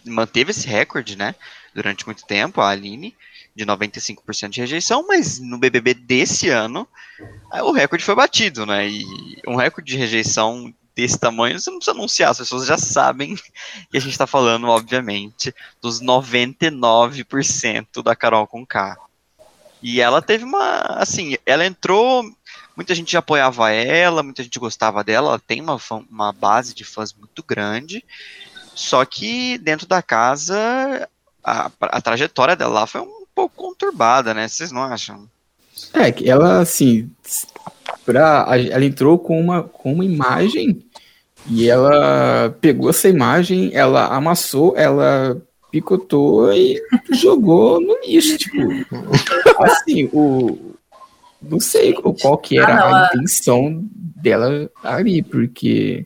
manteve 0.05 0.51
esse 0.51 0.67
recorde, 0.67 1.15
né? 1.15 1.35
Durante 1.73 2.05
muito 2.05 2.25
tempo, 2.25 2.61
a 2.61 2.69
Aline 2.69 3.15
de 3.55 3.65
95% 3.65 4.49
de 4.49 4.61
rejeição, 4.61 5.05
mas 5.07 5.39
no 5.39 5.57
BBB 5.57 5.93
desse 5.93 6.49
ano 6.49 6.87
o 7.63 7.71
recorde 7.71 8.03
foi 8.03 8.13
batido, 8.13 8.65
né? 8.65 8.89
E 8.89 9.05
um 9.47 9.55
recorde 9.55 9.93
de 9.93 9.97
rejeição 9.97 10.73
desse 10.93 11.17
tamanho, 11.17 11.59
você 11.59 11.69
não 11.69 11.77
precisa 11.77 11.95
anunciar, 11.95 12.31
as 12.31 12.37
pessoas 12.37 12.65
já 12.65 12.77
sabem 12.77 13.35
que 13.91 13.97
a 13.97 13.99
gente 13.99 14.11
está 14.11 14.27
falando, 14.27 14.67
obviamente, 14.67 15.53
dos 15.81 16.01
99% 16.01 18.03
da 18.03 18.15
Carol 18.15 18.47
com 18.47 18.65
K. 18.65 18.97
E 19.81 20.01
ela 20.01 20.21
teve 20.21 20.43
uma, 20.43 20.79
assim, 20.97 21.37
ela 21.45 21.65
entrou, 21.65 22.23
muita 22.75 22.95
gente 22.95 23.15
apoiava 23.15 23.71
ela, 23.71 24.23
muita 24.23 24.41
gente 24.41 24.57
gostava 24.57 25.03
dela, 25.03 25.29
ela 25.29 25.39
tem 25.39 25.61
uma, 25.61 25.79
uma 26.09 26.33
base 26.33 26.73
de 26.73 26.83
fãs 26.83 27.13
muito 27.13 27.43
grande, 27.43 28.03
só 28.73 29.05
que 29.05 29.57
dentro 29.59 29.85
da 29.85 30.01
casa 30.01 31.07
a, 31.43 31.71
a 31.79 32.01
trajetória 32.01 32.55
dela 32.55 32.87
foi 32.87 33.01
um 33.01 33.14
pouco 33.35 33.55
conturbada, 33.55 34.33
né? 34.33 34.47
Vocês 34.47 34.71
não 34.71 34.81
acham? 34.81 35.27
É, 35.93 36.11
que 36.11 36.29
ela, 36.29 36.61
assim, 36.61 37.11
pra, 38.05 38.47
ela 38.71 38.85
entrou 38.85 39.19
com 39.19 39.39
uma, 39.39 39.63
com 39.63 39.93
uma 39.93 40.05
imagem 40.05 40.81
e 41.47 41.69
ela 41.69 42.55
pegou 42.61 42.89
essa 42.89 43.09
imagem, 43.09 43.69
ela 43.73 44.07
amassou, 44.07 44.73
ela 44.77 45.39
picotou 45.71 46.51
e 46.53 46.81
jogou 47.11 47.81
no 47.81 47.97
lixo, 48.05 48.37
tipo, 48.37 48.59
assim, 49.59 50.09
o 50.13 50.73
não 51.41 51.59
sei 51.59 51.93
qual 51.93 52.37
que 52.37 52.57
era 52.57 52.73
ah, 52.73 52.89
não, 52.89 52.95
a 52.95 53.09
intenção 53.13 53.85
dela 53.93 54.69
ali, 54.83 55.21
porque 55.21 56.05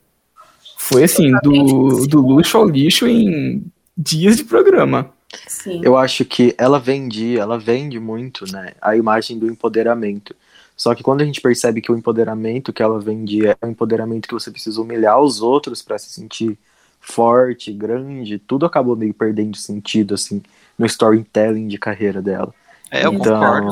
foi 0.76 1.04
assim, 1.04 1.32
do, 1.42 2.06
do 2.06 2.20
luxo 2.20 2.58
ao 2.58 2.68
lixo 2.68 3.06
em 3.06 3.64
dias 3.96 4.36
de 4.36 4.44
programa. 4.44 5.10
Sim. 5.46 5.80
Eu 5.84 5.96
acho 5.96 6.24
que 6.24 6.54
ela 6.58 6.78
vende, 6.78 7.38
ela 7.38 7.58
vende 7.58 7.98
muito, 8.00 8.50
né, 8.50 8.72
a 8.80 8.96
imagem 8.96 9.38
do 9.38 9.46
empoderamento. 9.46 10.34
Só 10.76 10.94
que 10.94 11.02
quando 11.02 11.20
a 11.20 11.24
gente 11.24 11.40
percebe 11.40 11.80
que 11.80 11.92
o 11.92 11.96
empoderamento 11.96 12.72
que 12.72 12.82
ela 12.82 12.98
vendia 12.98 13.56
é 13.60 13.66
um 13.66 13.70
empoderamento 13.70 14.26
que 14.26 14.34
você 14.34 14.50
precisa 14.50 14.80
humilhar 14.80 15.20
os 15.20 15.42
outros 15.42 15.82
para 15.82 15.98
se 15.98 16.10
sentir 16.10 16.58
forte, 17.00 17.72
grande, 17.72 18.38
tudo 18.38 18.66
acabou 18.66 18.96
meio 18.96 19.12
perdendo 19.12 19.56
sentido, 19.56 20.14
assim, 20.14 20.42
no 20.78 20.86
storytelling 20.86 21.68
de 21.68 21.78
carreira 21.78 22.22
dela. 22.22 22.54
É, 22.90 23.04
eu 23.04 23.12
então, 23.12 23.34
concordo. 23.34 23.66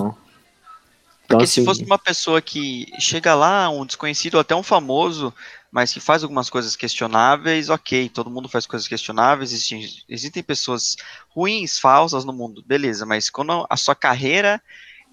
Então, 1.24 1.38
Porque 1.38 1.44
assim, 1.44 1.60
se 1.60 1.64
fosse 1.64 1.84
uma 1.84 1.98
pessoa 1.98 2.40
que 2.40 2.86
chega 2.98 3.34
lá, 3.34 3.68
um 3.68 3.84
desconhecido 3.84 4.34
ou 4.34 4.40
até 4.40 4.54
um 4.54 4.62
famoso, 4.62 5.32
mas 5.70 5.92
que 5.92 6.00
faz 6.00 6.22
algumas 6.22 6.48
coisas 6.48 6.74
questionáveis, 6.74 7.68
ok, 7.68 8.08
todo 8.08 8.30
mundo 8.30 8.48
faz 8.48 8.66
coisas 8.66 8.88
questionáveis, 8.88 9.52
existem, 9.52 9.86
existem 10.08 10.42
pessoas 10.42 10.96
ruins, 11.28 11.78
falsas 11.78 12.24
no 12.24 12.32
mundo, 12.32 12.64
beleza, 12.66 13.04
mas 13.04 13.28
quando 13.28 13.66
a 13.68 13.76
sua 13.76 13.94
carreira, 13.94 14.62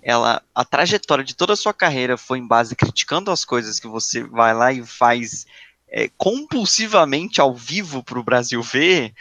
ela, 0.01 0.41
a 0.53 0.63
trajetória 0.63 1.23
de 1.23 1.35
toda 1.35 1.53
a 1.53 1.57
sua 1.57 1.73
carreira 1.73 2.17
foi 2.17 2.39
em 2.39 2.47
base 2.47 2.75
criticando 2.75 3.31
as 3.31 3.43
coisas 3.43 3.79
que 3.79 3.87
você 3.87 4.23
vai 4.23 4.53
lá 4.53 4.71
e 4.71 4.85
faz 4.85 5.45
é, 5.89 6.09
compulsivamente 6.17 7.41
ao 7.41 7.53
vivo 7.53 8.03
para 8.03 8.19
o 8.19 8.23
Brasil 8.23 8.61
ver, 8.61 9.13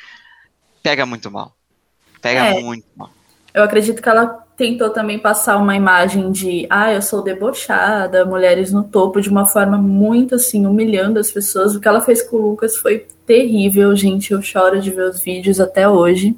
pega 0.83 1.05
muito 1.05 1.31
mal. 1.31 1.57
Pega 2.21 2.47
É. 2.47 2.61
muito 2.61 2.87
mal. 2.97 3.11
Eu 3.53 3.63
acredito 3.65 4.03
que 4.03 4.09
ela 4.09 4.44
tentou 4.57 4.91
também 4.91 5.19
passar 5.19 5.57
uma 5.57 5.77
imagem 5.77 6.31
de, 6.31 6.67
ah, 6.71 6.93
eu 6.93 7.03
sou 7.03 7.23
debochada, 7.23 8.25
mulheres 8.25 8.73
no 8.73 8.85
topo, 8.85 9.21
de 9.21 9.29
uma 9.29 9.47
forma 9.47 9.77
muito 9.77 10.37
assim, 10.37 10.67
humilhando 10.67 11.19
as 11.19 11.31
pessoas. 11.31 11.75
O 11.75 11.81
que 11.81 11.89
ela 11.89 12.01
fez 12.01 12.23
com 12.23 12.37
o 12.37 12.51
Lucas 12.51 12.77
foi 12.77 13.07
terrível, 13.27 13.95
gente. 13.97 14.33
Eu 14.33 14.41
choro 14.43 14.81
de 14.81 14.91
ver 14.91 15.09
os 15.09 15.21
vídeos 15.21 15.61
até 15.61 15.89
hoje. 15.89 16.37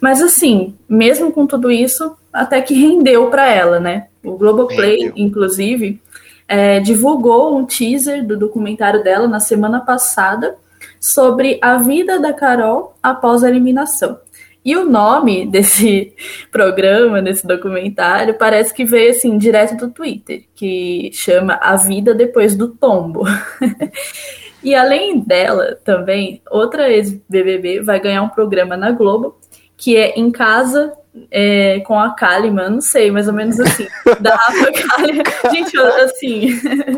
Mas 0.00 0.20
assim, 0.20 0.74
mesmo 0.88 1.32
com 1.32 1.46
tudo 1.46 1.70
isso, 1.70 2.14
até 2.32 2.60
que 2.60 2.74
rendeu 2.74 3.30
para 3.30 3.48
ela, 3.48 3.80
né? 3.80 4.08
O 4.22 4.36
Globoplay, 4.36 4.98
Rendeu. 4.98 5.12
inclusive, 5.16 6.00
é, 6.46 6.78
divulgou 6.80 7.56
um 7.56 7.64
teaser 7.64 8.26
do 8.26 8.36
documentário 8.36 9.02
dela 9.02 9.26
na 9.26 9.40
semana 9.40 9.80
passada 9.80 10.56
sobre 11.00 11.58
a 11.62 11.78
vida 11.78 12.18
da 12.18 12.32
Carol 12.32 12.94
após 13.02 13.42
a 13.42 13.48
eliminação. 13.48 14.18
E 14.64 14.76
o 14.76 14.84
nome 14.84 15.46
desse 15.50 16.14
programa, 16.50 17.22
desse 17.22 17.46
documentário, 17.46 18.34
parece 18.34 18.74
que 18.74 18.84
veio 18.84 19.10
assim 19.10 19.38
direto 19.38 19.76
do 19.76 19.90
Twitter, 19.90 20.44
que 20.54 21.10
chama 21.12 21.58
A 21.60 21.76
Vida 21.76 22.14
Depois 22.14 22.54
do 22.56 22.68
Tombo. 22.68 23.24
e 24.62 24.74
além 24.74 25.20
dela, 25.20 25.78
também, 25.84 26.42
outra 26.50 26.90
ex-BBB 26.90 27.80
vai 27.80 28.00
ganhar 28.00 28.22
um 28.22 28.28
programa 28.28 28.76
na 28.76 28.90
Globo, 28.90 29.38
que 29.76 29.96
é 29.96 30.18
Em 30.18 30.30
Casa 30.30 30.92
é, 31.30 31.80
com 31.80 31.98
a 31.98 32.14
Kalimann, 32.14 32.70
não 32.70 32.80
sei, 32.80 33.10
mais 33.10 33.26
ou 33.26 33.34
menos 33.34 33.58
assim, 33.58 33.86
da 34.20 34.34
Rafa 34.34 34.72
Kalimann. 34.72 35.24
Gente, 35.50 35.76
eu, 35.76 36.04
assim, 36.04 36.48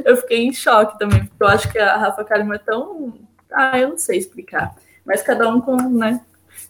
eu 0.04 0.16
fiquei 0.18 0.44
em 0.44 0.52
choque 0.52 0.98
também, 0.98 1.24
porque 1.24 1.42
eu 1.42 1.48
acho 1.48 1.72
que 1.72 1.78
a 1.78 1.96
Rafa 1.96 2.24
Kalimann 2.24 2.56
é 2.56 2.58
tão. 2.58 3.14
Ah, 3.50 3.78
eu 3.78 3.90
não 3.90 3.98
sei 3.98 4.18
explicar. 4.18 4.74
Mas 5.04 5.22
cada 5.22 5.48
um 5.48 5.60
com, 5.60 5.76
né, 5.76 6.20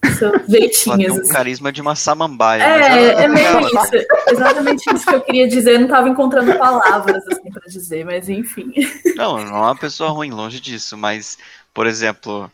tem 0.47 0.61
jeitinhos. 0.61 1.17
um 1.17 1.21
assim. 1.21 1.31
carisma 1.33 1.71
de 1.71 1.81
uma 1.81 1.95
samambaia. 1.95 2.67
mas 2.67 2.85
ela- 2.85 2.99
É, 3.21 3.23
é 3.23 3.27
meio 3.27 3.45
ela- 3.47 3.61
isso. 3.61 4.05
Exatamente 4.29 4.95
isso 4.95 5.05
que 5.05 5.15
eu 5.15 5.21
queria 5.21 5.47
dizer. 5.47 5.73
Eu 5.73 5.79
não 5.79 5.85
estava 5.87 6.09
encontrando 6.09 6.53
palavras 6.57 7.23
assim 7.27 7.51
para 7.51 7.63
dizer, 7.67 8.05
mas 8.05 8.29
enfim. 8.29 8.71
Não, 9.15 9.37
não 9.43 9.57
é 9.57 9.61
uma 9.61 9.75
pessoa 9.75 10.09
ruim, 10.09 10.31
longe 10.31 10.59
disso, 10.59 10.97
mas, 10.97 11.37
por 11.73 11.87
exemplo, 11.87 12.49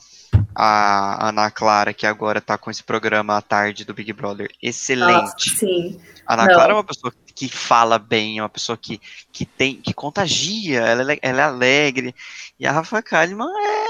a 0.56 1.30
Ana 1.30 1.50
Clara, 1.50 1.94
que 1.94 2.06
agora 2.06 2.40
tá 2.42 2.58
com 2.58 2.70
esse 2.70 2.84
programa 2.84 3.38
à 3.38 3.42
tarde 3.42 3.86
do 3.86 3.94
Big 3.94 4.12
Brother, 4.14 4.50
excelente. 4.62 5.12
Nossa, 5.12 5.58
sim. 5.58 6.00
A 6.26 6.34
Ana 6.34 6.46
não. 6.46 6.54
Clara 6.54 6.72
é 6.72 6.76
uma 6.76 6.84
pessoa 6.84 7.14
que 7.36 7.48
fala 7.48 7.98
bem, 7.98 8.38
é 8.40 8.42
uma 8.44 8.50
pessoa 8.50 8.78
que, 8.78 9.00
que 9.32 9.46
tem, 9.46 9.76
que 9.76 9.94
contagia, 9.94 10.82
ela 10.82 11.14
é, 11.14 11.20
ela 11.22 11.42
é 11.42 11.44
alegre. 11.44 12.14
E 12.60 12.68
a 12.68 12.72
Rafa 12.72 13.02
Kalimann 13.02 13.50
é. 13.58 13.89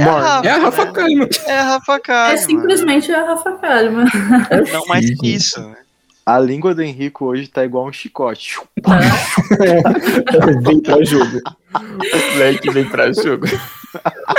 É 0.00 0.04
a. 0.04 0.20
Rafa, 0.20 0.46
É 0.46 0.50
a 0.50 0.58
Rafa 0.58 0.84
né? 0.84 0.92
Kalimann. 0.92 1.28
É 1.46 1.58
a 1.58 1.62
Rafa 1.64 1.94
É 1.94 1.98
Kalimann. 2.00 2.36
simplesmente 2.38 3.12
a 3.12 3.24
Rafa 3.24 3.52
Kalimann. 3.52 4.06
Não 4.72 4.86
mais 4.86 5.10
que 5.18 5.34
isso. 5.34 5.74
a 6.26 6.38
língua 6.38 6.74
do 6.74 6.82
Henrico 6.82 7.26
hoje 7.26 7.48
tá 7.48 7.64
igual 7.64 7.86
um 7.86 7.92
chicote. 7.92 8.58
vem 10.62 10.80
pra 10.80 11.04
jogo. 11.04 11.40
O 11.74 12.32
moleque 12.32 12.70
vem 12.70 12.84
pra 12.84 13.12
jogo. 13.12 13.46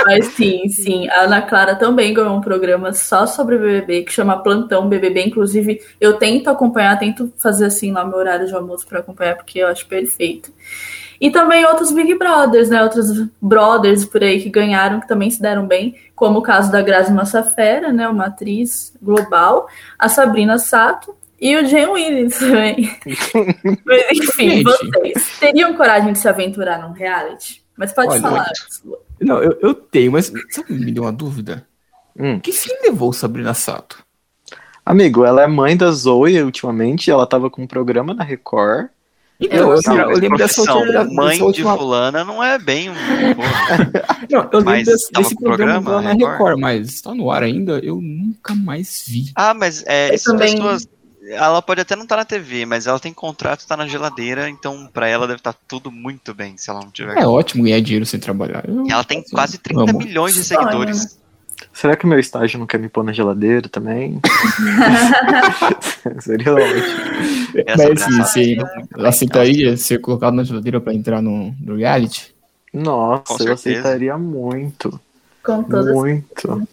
Mas 0.06 0.26
sim, 0.28 0.68
sim. 0.68 1.08
A 1.10 1.24
Ana 1.24 1.42
Clara 1.42 1.74
também 1.76 2.14
ganhou 2.14 2.36
um 2.36 2.40
programa 2.40 2.92
só 2.92 3.26
sobre 3.26 3.58
BBB 3.58 4.02
que 4.04 4.12
chama 4.12 4.42
Plantão 4.42 4.88
BBB. 4.88 5.26
Inclusive, 5.26 5.80
eu 6.00 6.14
tento 6.14 6.48
acompanhar, 6.48 6.98
tento 6.98 7.32
fazer 7.38 7.66
assim 7.66 7.92
lá 7.92 8.04
meu 8.04 8.18
horário 8.18 8.46
de 8.46 8.54
almoço 8.54 8.86
para 8.86 9.00
acompanhar, 9.00 9.36
porque 9.36 9.58
eu 9.58 9.68
acho 9.68 9.86
perfeito. 9.86 10.50
E 11.22 11.30
também 11.30 11.64
outros 11.64 11.92
Big 11.92 12.16
Brothers, 12.16 12.68
né? 12.68 12.82
Outros 12.82 13.28
brothers 13.40 14.04
por 14.04 14.24
aí 14.24 14.42
que 14.42 14.50
ganharam, 14.50 14.98
que 14.98 15.06
também 15.06 15.30
se 15.30 15.40
deram 15.40 15.68
bem, 15.68 15.94
como 16.16 16.40
o 16.40 16.42
caso 16.42 16.72
da 16.72 16.82
Grazi 16.82 17.12
Massafera, 17.12 17.92
né? 17.92 18.08
Uma 18.08 18.26
atriz 18.26 18.92
global, 19.00 19.68
a 19.96 20.08
Sabrina 20.08 20.58
Sato 20.58 21.14
e 21.40 21.54
o 21.56 21.64
Jay 21.64 21.86
Williams 21.86 22.36
também. 22.36 22.92
Mas 23.86 24.02
enfim, 24.10 24.50
Gente. 24.50 24.64
vocês 24.64 25.38
teriam 25.38 25.76
coragem 25.76 26.12
de 26.12 26.18
se 26.18 26.28
aventurar 26.28 26.80
num 26.80 26.92
reality? 26.92 27.62
Mas 27.76 27.92
pode 27.92 28.10
Olha, 28.10 28.20
falar. 28.20 28.50
Não, 29.20 29.40
eu, 29.40 29.56
eu 29.62 29.74
tenho, 29.74 30.10
mas 30.10 30.26
sabe 30.26 30.42
o 30.58 30.64
que 30.64 30.72
me 30.72 30.90
deu 30.90 31.04
uma 31.04 31.12
dúvida? 31.12 31.64
Hum. 32.18 32.40
Que 32.40 32.50
fim 32.50 32.72
levou 32.82 33.12
Sabrina 33.12 33.54
Sato? 33.54 34.04
Amigo, 34.84 35.24
ela 35.24 35.42
é 35.42 35.46
mãe 35.46 35.76
da 35.76 35.90
Zoe 35.92 36.42
ultimamente, 36.42 37.12
ela 37.12 37.28
tava 37.28 37.48
com 37.48 37.62
um 37.62 37.66
programa 37.66 38.12
na 38.12 38.24
Record. 38.24 38.88
Então, 39.42 39.58
Eu 39.72 39.80
eu, 39.84 40.10
eu 40.10 40.18
lembro 40.18 40.38
dessa 40.38 40.60
última, 40.60 41.04
mãe 41.04 41.26
dessa 41.30 41.36
de 41.38 41.42
última 41.42 41.76
fulana 41.76 42.24
não 42.24 42.42
é 42.42 42.58
bem 42.58 42.90
um. 42.90 42.94
Porra. 43.34 43.90
Não, 44.30 44.40
eu 44.40 44.44
lembro 44.58 44.64
Mas 44.64 44.86
desse, 44.86 45.12
desse 45.12 45.34
programa, 45.34 45.82
programa, 45.82 46.02
na 46.02 46.12
Record? 46.12 46.32
Record, 46.32 46.58
mas 46.60 47.00
tá 47.00 47.14
no 47.14 47.30
ar 47.30 47.42
ainda, 47.42 47.78
eu 47.80 48.00
nunca 48.00 48.54
mais 48.54 49.04
vi. 49.06 49.32
Ah, 49.34 49.52
mas 49.54 49.82
é, 49.86 50.14
essas 50.14 50.24
também- 50.24 50.54
pessoas. 50.56 50.86
Ela 51.24 51.62
pode 51.62 51.80
até 51.80 51.94
não 51.94 52.02
estar 52.02 52.16
na 52.16 52.24
TV, 52.24 52.66
mas 52.66 52.88
ela 52.88 52.98
tem 52.98 53.12
contrato, 53.12 53.64
tá 53.64 53.76
na 53.76 53.86
geladeira, 53.86 54.50
então 54.50 54.88
pra 54.92 55.06
ela 55.06 55.24
deve 55.24 55.38
estar 55.38 55.54
tudo 55.68 55.88
muito 55.88 56.34
bem 56.34 56.56
se 56.58 56.68
ela 56.68 56.80
não 56.80 56.90
tiver. 56.90 57.16
É 57.16 57.24
ótimo 57.24 57.62
ganhar 57.62 57.80
dinheiro 57.80 58.04
sem 58.04 58.18
trabalhar. 58.18 58.64
Eu- 58.68 58.84
Ela 58.90 59.04
tem 59.04 59.22
quase 59.30 59.56
30 59.56 59.82
Amo. 59.92 59.98
milhões 60.00 60.34
de 60.34 60.42
Sonho, 60.42 60.60
seguidores. 60.60 61.20
Será 61.72 61.96
que 61.96 62.06
meu 62.06 62.18
estágio 62.18 62.58
não 62.58 62.66
quer 62.66 62.78
me 62.78 62.88
pôr 62.88 63.02
na 63.02 63.12
geladeira 63.12 63.68
também? 63.68 64.20
Seria 66.20 66.52
ótimo. 66.54 67.62
Essa 67.66 67.88
Mas 67.88 68.02
assim, 68.02 68.12
engraçada. 68.12 68.24
você 68.24 68.56
Ela- 68.94 69.08
aceitaria 69.08 69.76
ser 69.76 70.00
colocado 70.00 70.34
na 70.34 70.44
geladeira 70.44 70.80
pra 70.80 70.94
entrar 70.94 71.22
no, 71.22 71.54
no 71.60 71.76
reality? 71.76 72.34
Nossa, 72.72 73.42
eu 73.44 73.52
aceitaria 73.52 74.16
muito. 74.16 74.98
Com 75.44 75.62
todas 75.64 75.94
Muito. 75.94 76.66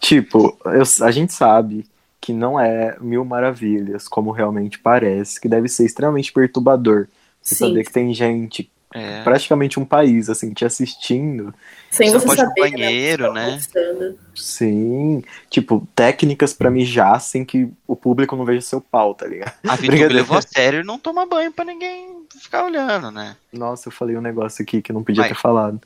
Tipo, 0.00 0.56
eu- 0.66 1.06
a 1.06 1.10
gente 1.10 1.32
sabe 1.32 1.84
que 2.20 2.32
não 2.32 2.58
é 2.58 2.96
mil 3.00 3.24
maravilhas, 3.24 4.08
como 4.08 4.30
realmente 4.30 4.78
parece, 4.78 5.40
que 5.40 5.48
deve 5.48 5.68
ser 5.68 5.84
extremamente 5.84 6.32
perturbador. 6.32 7.06
Você 7.42 7.54
Sim. 7.54 7.68
saber 7.68 7.84
que 7.84 7.92
tem 7.92 8.12
gente, 8.12 8.68
É. 8.96 9.22
praticamente 9.22 9.78
um 9.78 9.84
país, 9.84 10.30
assim, 10.30 10.52
te 10.54 10.64
assistindo. 10.64 11.54
Sem 11.90 12.10
Você 12.10 12.18
você 12.18 12.26
pode 12.26 12.40
ir 12.40 12.42
no 12.44 12.48
saber. 12.48 12.60
banheiro, 12.70 13.32
né? 13.32 13.46
né? 13.50 13.56
o 13.56 13.60
que 13.60 13.68
tá 13.68 13.80
acontecendo. 13.80 14.18
Sim. 14.34 15.22
Tipo, 15.50 15.86
técnicas 15.94 16.52
pra 16.54 16.70
mijar 16.70 17.20
sem 17.20 17.44
que 17.44 17.68
o 17.86 17.94
público 17.94 18.34
não 18.36 18.44
veja 18.44 18.60
seu 18.62 18.80
pau, 18.80 19.14
tá 19.14 19.26
ligado? 19.26 19.52
A 19.68 19.76
Brincadeira. 19.76 20.14
levou 20.14 20.38
a 20.38 20.42
sério 20.42 20.84
não 20.84 20.98
tomar 20.98 21.26
banho 21.26 21.52
pra 21.52 21.64
ninguém 21.64 22.24
ficar 22.40 22.64
olhando, 22.64 23.10
né? 23.10 23.36
Nossa, 23.52 23.88
eu 23.88 23.92
falei 23.92 24.16
um 24.16 24.20
negócio 24.22 24.62
aqui 24.62 24.80
que 24.80 24.92
não 24.92 25.02
podia 25.04 25.22
Vai. 25.22 25.28
ter 25.30 25.38
falado. 25.38 25.80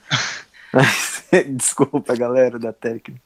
Mas, 0.73 1.25
Desculpa, 1.49 2.15
galera 2.17 2.59
da 2.59 2.73
técnica. 2.73 3.21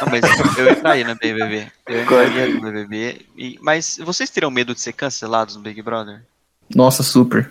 Não, 0.00 0.08
mas 0.10 0.22
eu 0.58 0.70
entraria 0.72 1.04
no 1.06 1.16
BBB. 1.16 1.66
Eu 1.86 2.02
entraria 2.02 2.48
no 2.54 2.60
BBB. 2.60 3.26
E, 3.36 3.58
mas 3.62 3.98
vocês 4.04 4.28
teriam 4.30 4.50
medo 4.50 4.74
de 4.74 4.80
ser 4.80 4.92
cancelados 4.92 5.56
no 5.56 5.62
Big 5.62 5.80
Brother? 5.82 6.22
Nossa, 6.74 7.02
super. 7.02 7.50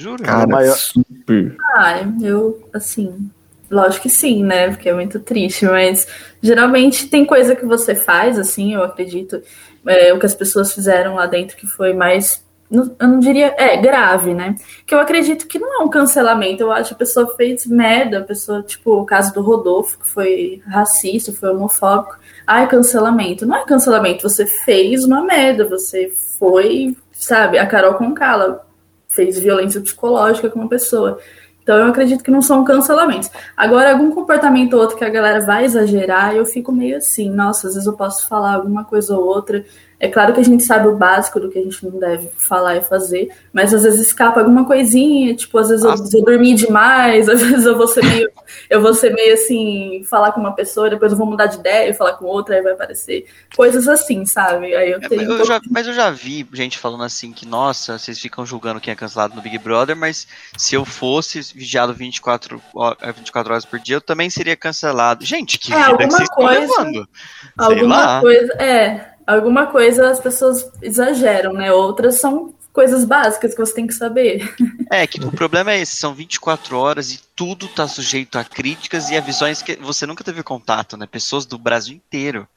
Juro? 0.00 0.22
Cara, 0.22 0.46
maior- 0.46 0.76
super. 0.76 1.56
Ah, 1.74 2.00
eu, 2.22 2.68
assim, 2.72 3.30
lógico 3.70 4.02
que 4.04 4.08
sim, 4.08 4.42
né? 4.42 4.68
Porque 4.70 4.88
é 4.88 4.94
muito 4.94 5.20
triste, 5.20 5.64
mas 5.66 6.06
geralmente 6.42 7.06
tem 7.08 7.24
coisa 7.24 7.54
que 7.54 7.64
você 7.66 7.94
faz, 7.94 8.38
assim, 8.38 8.74
eu 8.74 8.82
acredito, 8.82 9.42
é, 9.86 10.12
o 10.12 10.18
que 10.18 10.26
as 10.26 10.34
pessoas 10.34 10.72
fizeram 10.72 11.14
lá 11.16 11.26
dentro 11.26 11.56
que 11.56 11.66
foi 11.66 11.92
mais, 11.92 12.42
não- 12.70 12.94
eu 12.98 13.08
não 13.08 13.18
diria, 13.20 13.54
é, 13.58 13.76
grave, 13.76 14.32
né? 14.32 14.54
Que 14.86 14.94
eu 14.94 15.00
acredito 15.00 15.46
que 15.46 15.58
não 15.58 15.80
é 15.80 15.84
um 15.84 15.88
cancelamento, 15.90 16.62
eu 16.62 16.72
acho 16.72 16.88
que 16.88 16.94
a 16.94 16.98
pessoa 16.98 17.34
fez 17.36 17.66
merda, 17.66 18.18
a 18.20 18.24
pessoa, 18.24 18.62
tipo, 18.62 18.92
o 18.92 19.04
caso 19.04 19.34
do 19.34 19.42
Rodolfo, 19.42 19.98
que 19.98 20.08
foi 20.08 20.62
racista, 20.66 21.30
foi 21.32 21.50
homofóbico, 21.50 22.16
ai, 22.46 22.66
cancelamento. 22.68 23.44
Não 23.46 23.56
é 23.56 23.64
cancelamento, 23.64 24.22
você 24.28 24.46
fez 24.46 25.04
uma 25.04 25.22
merda, 25.22 25.68
você 25.68 26.10
foi, 26.38 26.96
sabe, 27.12 27.58
a 27.58 27.66
Carol 27.66 27.94
Concala 27.94 28.66
fez 29.10 29.38
violência 29.38 29.80
psicológica 29.80 30.48
com 30.48 30.60
uma 30.60 30.68
pessoa. 30.68 31.18
Então 31.62 31.76
eu 31.78 31.86
acredito 31.86 32.24
que 32.24 32.30
não 32.30 32.40
são 32.40 32.64
cancelamentos. 32.64 33.30
Agora, 33.56 33.92
algum 33.92 34.10
comportamento 34.10 34.74
ou 34.74 34.80
outro 34.80 34.96
que 34.96 35.04
a 35.04 35.10
galera 35.10 35.44
vai 35.44 35.64
exagerar, 35.64 36.34
eu 36.34 36.46
fico 36.46 36.72
meio 36.72 36.96
assim, 36.96 37.30
nossa, 37.30 37.68
às 37.68 37.74
vezes 37.74 37.86
eu 37.86 37.92
posso 37.92 38.26
falar 38.26 38.54
alguma 38.54 38.84
coisa 38.84 39.16
ou 39.16 39.24
outra, 39.24 39.64
É 40.00 40.08
claro 40.08 40.32
que 40.32 40.40
a 40.40 40.44
gente 40.44 40.62
sabe 40.64 40.88
o 40.88 40.96
básico 40.96 41.38
do 41.38 41.50
que 41.50 41.58
a 41.58 41.62
gente 41.62 41.84
não 41.86 42.00
deve 42.00 42.30
falar 42.38 42.76
e 42.76 42.80
fazer, 42.80 43.28
mas 43.52 43.74
às 43.74 43.82
vezes 43.82 44.00
escapa 44.00 44.40
alguma 44.40 44.64
coisinha, 44.64 45.34
tipo, 45.34 45.58
às 45.58 45.68
vezes 45.68 45.84
eu, 45.84 45.92
eu 46.18 46.24
dormi 46.24 46.54
demais, 46.54 47.28
às 47.28 47.42
vezes 47.42 47.66
eu 47.66 47.76
vou 47.76 47.86
ser 47.86 48.02
meio, 48.04 48.30
eu 48.70 48.80
vou 48.80 48.94
ser 48.94 49.12
meio 49.12 49.34
assim, 49.34 50.02
falar 50.08 50.32
com 50.32 50.40
uma 50.40 50.54
pessoa, 50.54 50.88
depois 50.88 51.12
eu 51.12 51.18
vou 51.18 51.26
mudar 51.26 51.46
de 51.46 51.58
ideia 51.58 51.90
e 51.90 51.94
falar 51.94 52.14
com 52.14 52.24
outra, 52.24 52.56
aí 52.56 52.62
vai 52.62 52.72
aparecer 52.72 53.26
coisas 53.54 53.86
assim, 53.88 54.24
sabe? 54.24 54.74
Aí 54.74 54.90
eu 54.90 54.98
É, 55.02 55.08
tenho 55.08 55.20
mas, 55.22 55.30
um 55.30 55.38
eu 55.38 55.44
já, 55.44 55.60
mas 55.70 55.86
eu 55.86 55.92
já 55.92 56.10
vi 56.10 56.46
gente 56.54 56.78
falando 56.78 57.04
assim 57.04 57.30
que, 57.30 57.44
nossa, 57.46 57.98
vocês 57.98 58.18
ficam 58.18 58.46
julgando 58.46 58.80
quem 58.80 58.92
é 58.92 58.96
cancelado 58.96 59.36
no 59.36 59.42
Big 59.42 59.58
Brother, 59.58 59.94
mas 59.94 60.26
se 60.56 60.74
eu 60.74 60.84
fosse 60.84 61.40
vigiado 61.54 61.92
24, 61.92 62.60
ho- 62.74 62.96
eh, 63.02 63.12
24 63.12 63.52
horas 63.52 63.64
por 63.66 63.78
dia, 63.78 63.96
eu 63.96 64.00
também 64.00 64.30
seria 64.30 64.56
cancelado. 64.56 65.26
Gente, 65.26 65.58
que 65.58 65.72
É, 65.74 65.76
vida 65.76 65.84
que 65.84 65.90
alguma 65.92 66.10
vocês 66.10 66.22
estão 66.28 66.44
coisa- 66.46 66.60
levando? 66.60 67.08
Sei 67.42 67.50
alguma 67.58 67.96
lá. 67.96 68.20
coisa, 68.22 68.52
é, 68.54 69.09
alguma 69.34 69.66
coisa 69.66 70.10
as 70.10 70.20
pessoas 70.20 70.70
exageram, 70.82 71.52
né? 71.52 71.72
Outras 71.72 72.20
são 72.20 72.54
coisas 72.72 73.04
básicas 73.04 73.52
que 73.52 73.60
você 73.60 73.74
tem 73.74 73.86
que 73.86 73.94
saber. 73.94 74.54
É, 74.90 75.06
que 75.06 75.20
o 75.24 75.30
problema 75.30 75.72
é 75.72 75.80
esse, 75.80 75.96
são 75.96 76.14
24 76.14 76.76
horas 76.76 77.12
e 77.12 77.20
tudo 77.36 77.68
tá 77.68 77.86
sujeito 77.86 78.38
a 78.38 78.44
críticas 78.44 79.10
e 79.10 79.16
a 79.16 79.20
visões 79.20 79.62
que 79.62 79.76
você 79.76 80.04
nunca 80.06 80.24
teve 80.24 80.42
contato, 80.42 80.96
né? 80.96 81.06
Pessoas 81.06 81.46
do 81.46 81.58
Brasil 81.58 81.94
inteiro, 81.94 82.48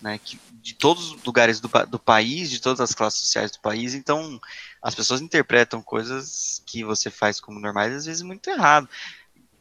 né? 0.00 0.18
Que, 0.22 0.38
de 0.62 0.74
todos 0.74 1.12
os 1.12 1.24
lugares 1.24 1.60
do, 1.60 1.70
do 1.88 1.98
país, 1.98 2.50
de 2.50 2.60
todas 2.60 2.80
as 2.80 2.94
classes 2.94 3.20
sociais 3.20 3.50
do 3.50 3.60
país, 3.60 3.94
então 3.94 4.40
as 4.82 4.94
pessoas 4.94 5.20
interpretam 5.20 5.82
coisas 5.82 6.62
que 6.66 6.82
você 6.82 7.10
faz 7.10 7.40
como 7.40 7.60
normais, 7.60 7.94
às 7.94 8.06
vezes 8.06 8.22
muito 8.22 8.48
errado. 8.48 8.88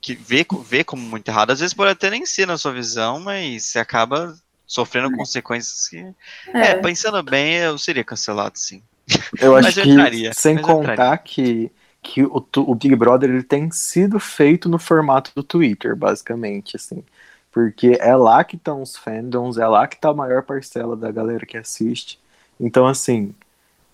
Que 0.01 0.15
vê, 0.15 0.45
vê 0.63 0.83
como 0.83 1.01
muito 1.01 1.27
errado, 1.27 1.51
às 1.51 1.59
vezes 1.59 1.73
pode 1.73 1.91
até 1.91 2.09
nem 2.09 2.25
ser 2.25 2.45
na 2.45 2.57
sua 2.57 2.71
visão, 2.71 3.19
mas 3.19 3.63
você 3.63 3.79
acaba 3.79 4.37
sofrendo 4.67 5.11
consequências 5.11 5.87
que. 5.89 5.97
É, 6.53 6.71
É. 6.71 6.75
pensando 6.75 7.21
bem, 7.23 7.55
eu 7.55 7.77
seria 7.77 8.03
cancelado, 8.03 8.57
sim. 8.57 8.81
Eu 9.39 9.55
Mas 9.61 9.67
acho 9.67 9.79
eu 9.79 9.83
que, 9.83 9.89
entraria, 9.91 10.33
sem 10.33 10.55
mas 10.55 10.67
eu 10.67 10.75
contar 10.75 10.93
entraria. 10.93 11.17
que, 11.19 11.71
que 12.01 12.23
o, 12.23 12.41
tu- 12.41 12.69
o 12.69 12.75
Big 12.75 12.95
Brother 12.95 13.29
ele 13.29 13.43
tem 13.43 13.69
sido 13.71 14.19
feito 14.19 14.67
no 14.69 14.79
formato 14.79 15.31
do 15.35 15.43
Twitter, 15.43 15.95
basicamente, 15.95 16.75
assim. 16.75 17.03
Porque 17.51 17.97
é 18.01 18.15
lá 18.15 18.43
que 18.43 18.55
estão 18.57 18.81
os 18.81 18.95
fandoms, 18.97 19.57
é 19.57 19.67
lá 19.67 19.87
que 19.87 19.97
tá 19.97 20.09
a 20.09 20.13
maior 20.13 20.43
parcela 20.43 20.95
da 20.95 21.11
galera 21.11 21.45
que 21.45 21.57
assiste. 21.57 22.19
Então, 22.59 22.87
assim, 22.87 23.33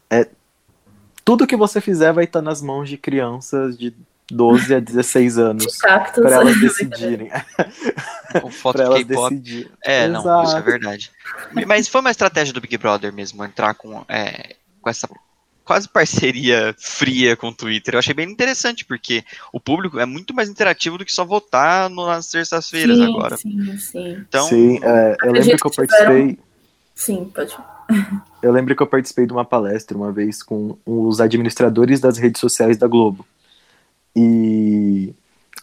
é, 0.10 0.28
tudo 1.24 1.46
que 1.48 1.56
você 1.56 1.80
fizer 1.82 2.12
vai 2.14 2.24
estar 2.26 2.42
nas 2.42 2.62
mãos 2.62 2.90
de 2.90 2.98
crianças 2.98 3.78
de 3.78 3.94
12 4.32 4.74
a 4.74 4.80
16 4.80 5.38
anos. 5.38 5.78
Pra 5.78 6.32
elas 6.32 6.58
decidirem. 6.62 7.30
Com 8.40 8.52
foto 8.52 8.78
pra 8.78 8.98
de 8.98 9.06
K-pop. 9.06 9.72
É, 9.84 10.08
não, 10.08 10.20
isso 10.22 10.30
é 10.30 10.44
Exato. 10.44 10.64
verdade. 10.64 11.12
Mas 11.68 11.88
foi 11.88 12.02
uma 12.02 12.12
estratégia 12.12 12.54
do 12.54 12.62
Big 12.62 12.78
Brother 12.78 13.12
mesmo, 13.12 13.44
entrar 13.44 13.74
com, 13.74 14.06
é, 14.08 14.56
com 14.82 14.90
essa 14.90 15.10
quase 15.64 15.88
parceria 15.88 16.76
fria 16.78 17.36
com 17.38 17.48
o 17.50 17.54
Twitter. 17.54 17.94
Eu 17.96 18.00
achei 18.00 18.14
bem 18.14 18.30
interessante, 18.30 18.84
porque 18.84 19.24
o 19.54 19.60
público 19.60 20.00
é 20.00 20.06
muito 20.06 20.34
mais 20.34 20.50
interativo 20.50 20.98
do 20.98 21.06
que 21.06 21.12
só 21.14 21.24
votar 21.24 21.90
no- 21.90 22.08
nas 22.08 22.28
terças-feiras 22.30 22.98
sim, 22.98 23.04
agora. 23.06 23.38
Sim, 23.38 23.78
sim. 23.78 24.10
Então, 24.28 24.48
Sim, 24.48 24.80
é, 24.84 25.16
eu 25.24 25.32
lembro 25.32 25.58
que 25.58 25.68
eu 25.68 25.70
que 25.70 25.70
tiveram- 25.70 25.88
participei. 25.88 26.40
Sim, 26.96 27.32
pode. 27.34 27.56
Eu 28.42 28.52
lembro 28.52 28.76
que 28.76 28.82
eu 28.84 28.88
participei 28.88 29.26
de 29.26 29.34
uma 29.34 29.46
palestra 29.46 29.96
uma 29.98 30.12
vez 30.12 30.42
com 30.44 30.78
os 30.86 31.22
administradores 31.22 32.00
das 32.00 32.18
redes 32.18 32.40
sociais 32.40 32.78
da 32.78 32.88
Globo. 32.88 33.26
E 34.16 35.14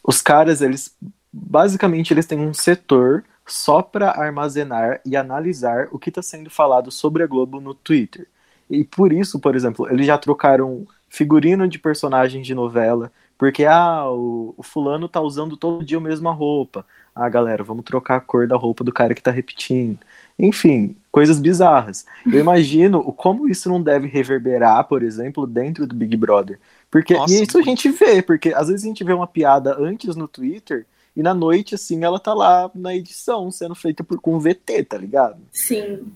os 0.03 0.23
caras, 0.23 0.63
eles 0.63 0.95
basicamente 1.43 2.13
eles 2.13 2.27
têm 2.27 2.41
um 2.41 2.55
setor 2.55 3.25
só 3.47 3.81
para 3.81 4.11
armazenar 4.11 5.01
e 5.05 5.17
analisar 5.17 5.89
o 5.91 5.99
que 5.99 6.11
está 6.11 6.23
sendo 6.23 6.51
falado 6.51 6.91
sobre 6.91 7.23
a 7.23 7.27
Globo 7.27 7.61
no 7.61 7.75
Twitter. 7.75 8.27
E 8.69 8.85
por 8.85 9.13
isso, 9.13 9.41
por 9.41 9.57
exemplo, 9.57 9.89
eles 9.91 10.07
já 10.07 10.19
trocaram 10.19 10.87
figurino 11.09 11.67
de 11.67 11.79
personagens 11.79 12.47
de 12.47 12.55
novela, 12.55 13.11
porque 13.39 13.65
ah, 13.65 14.05
o, 14.11 14.53
o 14.57 14.63
fulano 14.63 15.09
tá 15.09 15.21
usando 15.21 15.57
todo 15.57 15.85
dia 15.85 15.97
a 15.97 16.01
mesma 16.01 16.33
roupa. 16.33 16.85
Ah, 17.15 17.29
galera, 17.29 17.65
vamos 17.65 17.85
trocar 17.85 18.17
a 18.17 18.21
cor 18.21 18.47
da 18.47 18.57
roupa 18.57 18.85
do 18.85 18.93
cara 18.93 19.15
que 19.15 19.23
tá 19.23 19.31
repetindo. 19.31 19.99
Enfim, 20.39 20.97
coisas 21.11 21.41
bizarras. 21.41 22.05
Eu 22.27 22.39
imagino 22.41 22.99
o 22.99 23.13
como 23.13 23.49
isso 23.49 23.69
não 23.69 23.83
deve 23.83 24.07
reverberar, 24.07 24.85
por 24.85 25.03
exemplo, 25.03 25.47
dentro 25.47 25.87
do 25.87 25.95
Big 25.95 26.17
Brother. 26.17 26.59
Porque 26.91 27.15
Nossa, 27.15 27.33
e 27.33 27.43
isso 27.43 27.59
a 27.59 27.63
gente 27.63 27.89
vê, 27.89 28.23
porque 28.23 28.53
às 28.53 28.69
vezes 28.69 28.85
a 28.85 28.89
gente 28.89 29.05
vê 29.05 29.13
uma 29.13 29.27
piada 29.27 29.77
antes 29.79 30.15
no 30.15 30.29
Twitter 30.29 30.87
e 31.19 31.23
na 31.23 31.35
noite, 31.35 31.75
assim, 31.75 32.05
ela 32.05 32.21
tá 32.21 32.33
lá 32.33 32.71
na 32.73 32.95
edição, 32.95 33.51
sendo 33.51 33.75
feita 33.75 34.05
por, 34.05 34.21
com 34.21 34.39
VT, 34.39 34.85
tá 34.85 34.97
ligado? 34.97 35.37
Sim. 35.53 36.13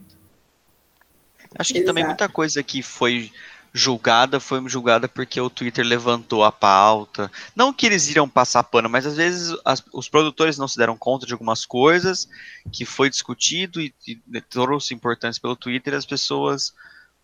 acho 1.58 1.74
que 1.74 1.80
também 1.82 2.04
Exato. 2.04 2.20
muita 2.22 2.32
coisa 2.32 2.62
que 2.62 2.82
foi 2.82 3.32
julgada 3.74 4.38
foi 4.38 4.62
julgada 4.68 5.08
porque 5.08 5.40
o 5.40 5.50
Twitter 5.50 5.84
levantou 5.84 6.44
a 6.44 6.52
pauta. 6.52 7.30
Não 7.56 7.72
que 7.72 7.84
eles 7.86 8.08
iriam 8.08 8.28
passar 8.28 8.62
pano, 8.62 8.88
mas 8.88 9.04
às 9.06 9.16
vezes 9.16 9.56
as- 9.64 9.82
os 9.92 10.08
produtores 10.08 10.56
não 10.56 10.68
se 10.68 10.76
deram 10.76 10.96
conta 10.96 11.26
de 11.26 11.32
algumas 11.32 11.64
coisas 11.64 12.28
que 12.70 12.84
foi 12.84 13.10
discutido 13.10 13.80
e, 13.80 13.92
e 14.06 14.40
trouxe 14.40 14.94
importância 14.94 15.40
pelo 15.42 15.56
Twitter 15.56 15.94
e 15.94 15.96
as 15.96 16.06
pessoas 16.06 16.72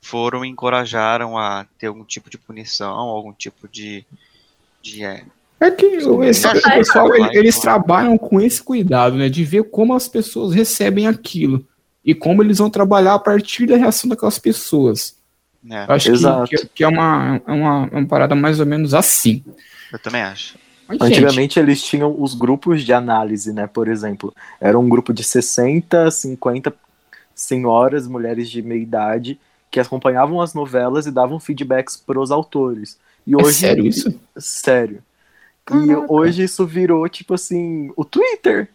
foram 0.00 0.44
e 0.44 0.48
encorajaram 0.48 1.38
a 1.38 1.64
ter 1.78 1.86
algum 1.88 2.04
tipo 2.04 2.28
de 2.28 2.38
punição, 2.38 2.96
algum 2.98 3.32
tipo 3.32 3.68
de. 3.68 4.04
de 4.82 5.04
é, 5.04 5.24
É 5.60 5.70
que 5.70 5.86
o- 6.06 6.22
esse 6.22 6.48
que 6.48 6.60
pessoal, 6.70 7.08
eles 7.32 7.58
trabalham 7.58 8.16
com 8.16 8.40
esse 8.40 8.62
cuidado, 8.62 9.16
né? 9.16 9.28
De 9.28 9.44
ver 9.44 9.64
como 9.64 9.94
as 9.94 10.08
pessoas 10.08 10.54
recebem 10.54 11.06
aquilo. 11.06 11.64
E 12.04 12.14
como 12.14 12.42
eles 12.42 12.58
vão 12.58 12.70
trabalhar 12.70 13.14
a 13.14 13.18
partir 13.18 13.66
da 13.66 13.76
reação 13.76 14.08
daquelas 14.08 14.38
pessoas. 14.38 15.16
Eu 15.88 15.94
acho 15.94 16.06
que- 16.06 16.12
Exato. 16.12 16.48
que, 16.48 16.66
que 16.76 16.84
é, 16.84 16.88
uma, 16.88 17.40
é 17.46 17.52
uma, 17.52 17.88
é 17.92 17.96
uma 17.96 18.06
parada 18.06 18.34
mais 18.34 18.60
ou 18.60 18.66
menos 18.66 18.94
assim. 18.94 19.42
eu 19.92 19.98
também 19.98 20.22
acho. 20.22 20.56
Mas, 20.86 20.98
gente, 21.00 21.12
Antigamente 21.18 21.58
eles 21.58 21.82
tinham 21.82 22.14
os 22.18 22.34
grupos 22.34 22.82
de 22.82 22.92
análise, 22.94 23.52
né? 23.52 23.66
Por 23.66 23.88
exemplo, 23.88 24.32
era 24.60 24.78
um 24.78 24.88
grupo 24.88 25.12
de 25.12 25.22
60, 25.22 26.10
50 26.10 26.72
senhoras, 27.34 28.06
mulheres 28.06 28.48
de 28.48 28.62
meia 28.62 28.80
idade, 28.80 29.38
que 29.70 29.78
acompanhavam 29.78 30.40
as 30.40 30.54
novelas 30.54 31.06
e 31.06 31.10
davam 31.10 31.38
feedbacks 31.38 31.96
pros 31.96 32.30
autores. 32.30 32.96
E 33.26 33.34
é 33.34 33.36
hoje, 33.36 33.58
sério 33.58 33.86
isso? 33.86 34.18
Sério. 34.38 35.02
E 35.76 35.87
Caraca. 35.88 36.12
hoje 36.12 36.42
isso 36.44 36.64
virou, 36.66 37.09
tipo 37.09 37.35
assim, 37.35 37.90
o 37.96 38.04
Twitter. 38.04 38.68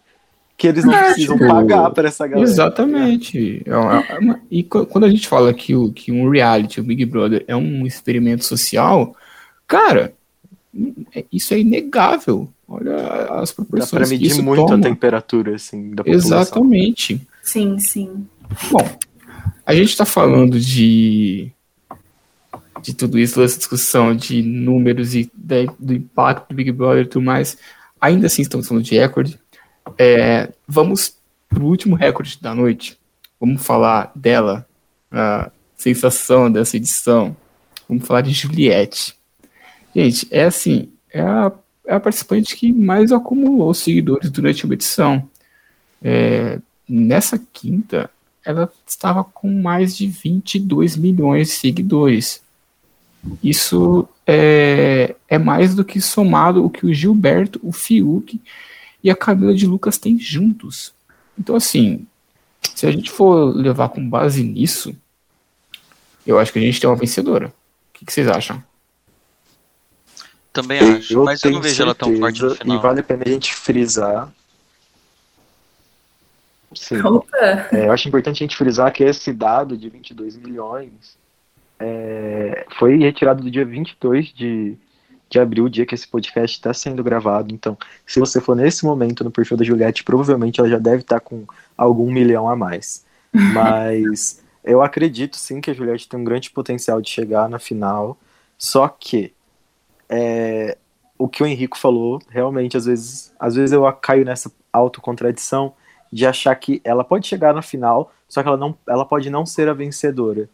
Que 0.56 0.68
eles 0.68 0.86
não 0.86 0.94
É, 0.94 1.06
precisam 1.14 1.36
tipo, 1.36 1.50
pagar 1.50 1.90
pra 1.90 2.08
essa 2.08 2.28
galera. 2.28 2.48
Exatamente. 2.48 3.62
É 3.66 3.76
uma- 3.76 4.00
é 4.08 4.20
uma- 4.20 4.40
e 4.52 4.62
qu- 4.64 4.86
quando 4.86 5.06
a 5.06 5.10
gente 5.10 5.28
fala 5.28 5.52
que, 5.54 5.76
o, 5.76 5.92
que 5.92 6.12
um 6.12 6.30
reality, 6.30 6.80
o 6.80 6.84
Big 6.84 7.04
Brother, 7.06 7.44
é 7.48 7.56
um 7.56 7.86
experimento 7.88 8.46
social, 8.46 9.16
cara, 9.68 10.14
é- 11.14 11.26
isso 11.32 11.54
é 11.56 11.60
inegável. 11.60 12.48
Olha 12.68 12.96
as 13.32 13.50
Dá 13.50 13.56
proporções 13.56 13.90
pra 13.90 14.04
que 14.04 14.10
medir 14.12 14.28
isso 14.28 14.44
muito 14.44 14.64
toma. 14.66 14.76
a 14.78 14.82
temperatura, 14.82 15.56
assim, 15.56 15.90
da 15.90 16.04
população. 16.04 16.40
Exatamente. 16.42 17.22
Sim, 17.42 17.78
sim. 17.80 18.26
Bom, 18.72 18.88
a 19.66 19.74
gente 19.74 19.90
está 19.90 20.06
falando 20.06 20.60
de 20.60 21.52
de 22.84 22.94
tudo 22.94 23.18
isso, 23.18 23.36
toda 23.36 23.46
essa 23.46 23.58
discussão 23.58 24.14
de 24.16 24.42
números 24.44 25.16
e 25.16 25.32
da- 25.34 25.74
do 25.80 25.94
impacto 25.94 26.50
do 26.50 26.56
Big 26.56 26.72
Brother 26.72 27.06
e 27.06 27.08
tudo 27.08 27.24
mais. 27.26 27.58
Ainda 28.00 28.28
assim, 28.28 28.42
estamos 28.42 28.68
falando 28.68 28.84
de 28.84 28.96
recorde. 28.96 29.40
É, 29.98 30.52
vamos 30.68 31.16
pro 31.50 31.66
último 31.66 31.96
recorde 31.96 32.38
da 32.42 32.54
noite. 32.54 32.98
Vamos 33.40 33.66
falar 33.66 34.12
dela, 34.16 34.68
a 35.12 35.50
sensação 35.78 36.52
dessa 36.52 36.78
edição. 36.78 37.36
Vamos 37.88 38.06
falar 38.06 38.22
de 38.22 38.32
Juliette. 38.32 39.16
Gente, 39.96 40.28
é 40.30 40.44
assim, 40.44 40.90
é 41.12 41.22
a, 41.22 41.52
é 41.88 41.96
a 41.96 42.00
participante 42.00 42.56
que 42.56 42.72
mais 42.74 43.12
acumulou 43.12 43.74
seguidores 43.74 44.30
durante 44.30 44.66
uma 44.66 44.74
edição. 44.74 45.30
É, 46.02 46.60
nessa 46.88 47.42
quinta, 47.54 48.10
ela 48.46 48.70
estava 48.86 49.24
com 49.24 49.50
mais 49.62 49.96
de 49.96 50.08
22 50.08 50.98
milhões 50.98 51.48
de 51.48 51.54
seguidores. 51.54 52.43
Isso 53.42 54.08
é, 54.28 55.16
é 55.28 55.38
mais 55.38 55.76
do 55.76 55.86
que 55.86 56.02
somado 56.02 56.66
o 56.66 56.70
que 56.70 56.86
o 56.86 56.94
Gilberto, 56.94 57.60
o 57.64 57.72
Fiuk 57.72 58.42
e 59.04 59.10
a 59.10 59.16
Camila 59.16 59.54
de 59.54 59.66
Lucas 59.66 59.98
têm 59.98 60.20
juntos. 60.20 60.94
Então, 61.38 61.56
assim, 61.56 62.06
se 62.76 62.86
a 62.86 62.92
gente 62.92 63.10
for 63.10 63.56
levar 63.56 63.90
com 63.90 64.08
base 64.08 64.44
nisso, 64.44 64.96
eu 66.26 66.40
acho 66.40 66.52
que 66.52 66.60
a 66.60 66.62
gente 66.62 66.80
tem 66.80 66.90
uma 66.90 66.96
vencedora. 66.96 67.48
O 67.48 67.54
que, 67.94 68.06
que 68.06 68.14
vocês 68.14 68.28
acham? 68.28 68.64
Também 70.52 70.80
acho, 70.80 71.24
mas 71.24 71.44
eu 71.44 71.52
não 71.52 71.60
tenho 71.60 71.62
vejo 71.62 71.82
ela 71.82 71.96
tão 71.96 72.16
forte 72.18 72.42
no 72.42 72.50
certeza, 72.50 72.62
final. 72.62 72.78
E 72.78 72.82
vale 72.82 73.00
a 73.00 73.04
pena 73.04 73.24
a 73.26 73.30
gente 73.30 73.56
frisar. 73.56 74.32
Sim. 76.76 76.96
É, 77.72 77.88
eu 77.88 77.92
acho 77.92 78.08
importante 78.08 78.44
a 78.44 78.46
gente 78.46 78.58
frisar 78.58 78.92
que 78.92 79.04
esse 79.04 79.32
dado 79.34 79.78
de 79.78 79.90
22 79.90 80.38
milhões 80.38 81.18
é, 81.84 82.66
foi 82.78 82.98
retirado 82.98 83.44
do 83.44 83.52
dia 83.52 83.66
22 83.66 84.28
de, 84.34 84.78
de 85.30 85.40
abril, 85.40 85.66
o 85.66 85.70
dia 85.70 85.86
que 85.86 85.94
esse 85.94 86.08
podcast 86.08 86.56
está 86.56 86.74
sendo 86.74 87.04
gravado. 87.04 87.54
Então, 87.54 87.78
se 88.08 88.22
você 88.22 88.40
for 88.40 88.56
nesse 88.56 88.86
momento 88.86 89.22
no 89.22 89.32
perfil 89.32 89.58
da 89.58 89.66
Juliette, 89.66 90.04
provavelmente 90.04 90.62
ela 90.62 90.70
já 90.70 90.78
deve 90.78 91.02
estar 91.02 91.20
com 91.20 91.46
algum 91.78 92.10
milhão 92.10 92.48
a 92.48 92.56
mais. 92.56 93.06
Mas 93.54 94.42
Eu 94.64 94.82
acredito 94.82 95.36
sim 95.36 95.60
que 95.60 95.72
a 95.72 95.74
Juliette 95.74 96.08
tem 96.08 96.18
um 96.18 96.24
grande 96.24 96.50
potencial 96.50 97.02
de 97.02 97.10
chegar 97.10 97.50
na 97.50 97.60
final, 97.60 98.18
só 98.58 98.88
que 98.88 99.34
é, 100.08 100.78
o 101.18 101.28
que 101.28 101.44
o 101.44 101.46
Henrico 101.46 101.78
falou, 101.78 102.22
realmente, 102.30 102.78
às 102.78 102.86
vezes, 102.86 103.34
às 103.38 103.56
vezes 103.56 103.74
eu 103.74 103.92
caio 103.94 104.24
nessa 104.24 104.50
autocontradição 104.72 105.74
de 106.10 106.26
achar 106.26 106.56
que 106.56 106.80
ela 106.86 107.04
pode 107.04 107.28
chegar 107.28 107.54
na 107.54 107.62
final, 107.62 108.14
só 108.30 108.42
que 108.42 108.48
ela, 108.48 108.56
não, 108.56 108.78
ela 108.88 109.04
pode 109.04 109.30
não 109.30 109.46
ser 109.46 109.68
a 109.68 109.74
vencedora. 109.74 110.48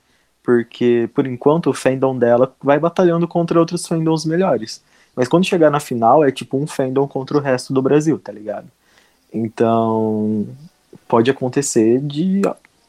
Porque, 0.44 1.10
por 1.14 1.28
enquanto, 1.28 1.70
o 1.70 1.74
fandom 1.74 2.18
dela 2.18 2.54
vai 2.62 2.80
batalhando 2.80 3.28
contra 3.28 3.60
outros 3.60 3.86
fandoms 3.86 4.26
melhores. 4.26 4.82
Mas 5.16 5.28
quando 5.28 5.46
chegar 5.46 5.70
na 5.70 5.80
final, 5.80 6.24
é 6.24 6.32
tipo 6.32 6.58
um 6.58 6.66
fandom 6.66 7.08
contra 7.08 7.38
o 7.38 7.42
resto 7.42 7.74
do 7.74 7.82
Brasil, 7.82 8.18
tá 8.18 8.32
ligado? 8.32 8.68
Então, 9.34 10.48
pode 11.08 11.30
acontecer 11.30 12.00
de 12.00 12.42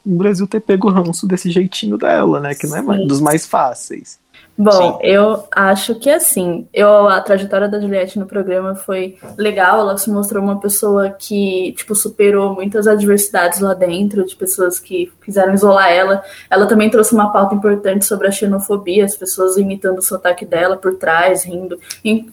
o 0.05 0.17
Brasil 0.17 0.47
ter 0.47 0.61
pego 0.61 0.89
ranço 0.91 1.27
desse 1.27 1.51
jeitinho 1.51 1.97
dela, 1.97 2.41
né? 2.41 2.55
Que 2.55 2.67
não 2.67 2.77
é 2.77 2.83
mais, 2.83 3.07
dos 3.07 3.21
mais 3.21 3.47
fáceis. 3.47 4.19
Bom, 4.63 4.99
Sim. 5.01 5.07
eu 5.07 5.45
acho 5.51 5.95
que 5.95 6.11
assim, 6.11 6.69
eu, 6.75 7.09
a 7.09 7.19
trajetória 7.23 7.67
da 7.67 7.81
Juliette 7.81 8.19
no 8.19 8.27
programa 8.27 8.75
foi 8.75 9.17
legal, 9.39 9.81
ela 9.81 9.97
se 9.97 10.11
mostrou 10.11 10.43
uma 10.43 10.61
pessoa 10.61 11.09
que, 11.09 11.73
tipo, 11.79 11.95
superou 11.95 12.55
muitas 12.55 12.87
adversidades 12.87 13.61
lá 13.61 13.73
dentro, 13.73 14.23
de 14.23 14.37
pessoas 14.37 14.79
que 14.79 15.11
quiseram 15.25 15.55
isolar 15.55 15.91
ela. 15.91 16.23
Ela 16.51 16.67
também 16.67 16.91
trouxe 16.91 17.15
uma 17.15 17.33
pauta 17.33 17.55
importante 17.55 18.05
sobre 18.05 18.29
a 18.29 18.31
xenofobia, 18.31 19.07
as 19.07 19.17
pessoas 19.17 19.57
imitando 19.57 19.99
o 19.99 20.03
sotaque 20.03 20.45
dela 20.45 20.77
por 20.77 20.95
trás, 20.97 21.43
rindo. 21.43 21.79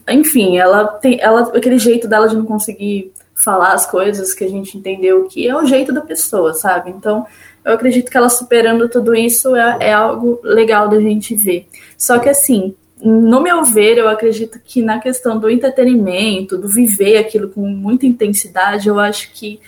Enfim, 0.06 0.58
ela 0.58 0.86
tem 0.86 1.18
ela, 1.22 1.50
aquele 1.56 1.78
jeito 1.78 2.06
dela 2.06 2.28
de 2.28 2.36
não 2.36 2.44
conseguir 2.44 3.10
falar 3.34 3.72
as 3.72 3.86
coisas 3.86 4.34
que 4.34 4.44
a 4.44 4.48
gente 4.48 4.76
entendeu 4.76 5.28
que 5.28 5.48
é 5.48 5.56
o 5.56 5.64
jeito 5.64 5.92
da 5.92 6.00
pessoa, 6.00 6.52
sabe? 6.52 6.90
Então, 6.90 7.24
eu 7.64 7.72
acredito 7.72 8.10
que 8.10 8.16
ela 8.16 8.28
superando 8.28 8.88
tudo 8.88 9.14
isso 9.14 9.54
é, 9.54 9.78
é 9.80 9.92
algo 9.92 10.40
legal 10.42 10.88
da 10.88 11.00
gente 11.00 11.34
ver. 11.34 11.66
Só 11.96 12.18
que 12.18 12.28
assim, 12.28 12.74
no 13.00 13.40
meu 13.40 13.64
ver, 13.64 13.98
eu 13.98 14.08
acredito 14.08 14.58
que 14.64 14.82
na 14.82 14.98
questão 14.98 15.38
do 15.38 15.48
entretenimento, 15.48 16.58
do 16.58 16.68
viver 16.68 17.18
aquilo 17.18 17.48
com 17.48 17.60
muita 17.60 18.06
intensidade, 18.06 18.88
eu 18.88 18.98
acho 18.98 19.32
que 19.32 19.60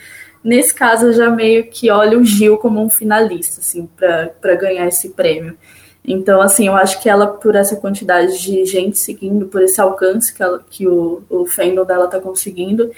nesse 0.43 0.75
caso 0.75 1.07
eu 1.07 1.13
já 1.13 1.31
meio 1.31 1.65
que 1.65 1.91
olho 1.91 2.21
o 2.21 2.25
Gil 2.25 2.59
como 2.59 2.83
um 2.83 2.91
finalista, 2.91 3.61
assim, 3.61 3.89
para 3.97 4.55
ganhar 4.57 4.87
esse 4.89 5.11
prêmio. 5.11 5.57
Então, 6.05 6.41
assim, 6.41 6.67
eu 6.67 6.75
acho 6.75 7.01
que 7.01 7.09
ela, 7.09 7.27
por 7.27 7.55
essa 7.55 7.77
quantidade 7.77 8.41
de 8.43 8.65
gente 8.65 8.99
seguindo, 8.99 9.47
por 9.47 9.63
esse 9.63 9.81
alcance 9.81 10.33
que, 10.33 10.43
ela, 10.43 10.65
que 10.69 10.89
o, 10.89 11.23
o 11.29 11.47
fandom 11.47 11.85
dela 11.85 12.09
tá 12.09 12.19
conseguindo, 12.19 12.91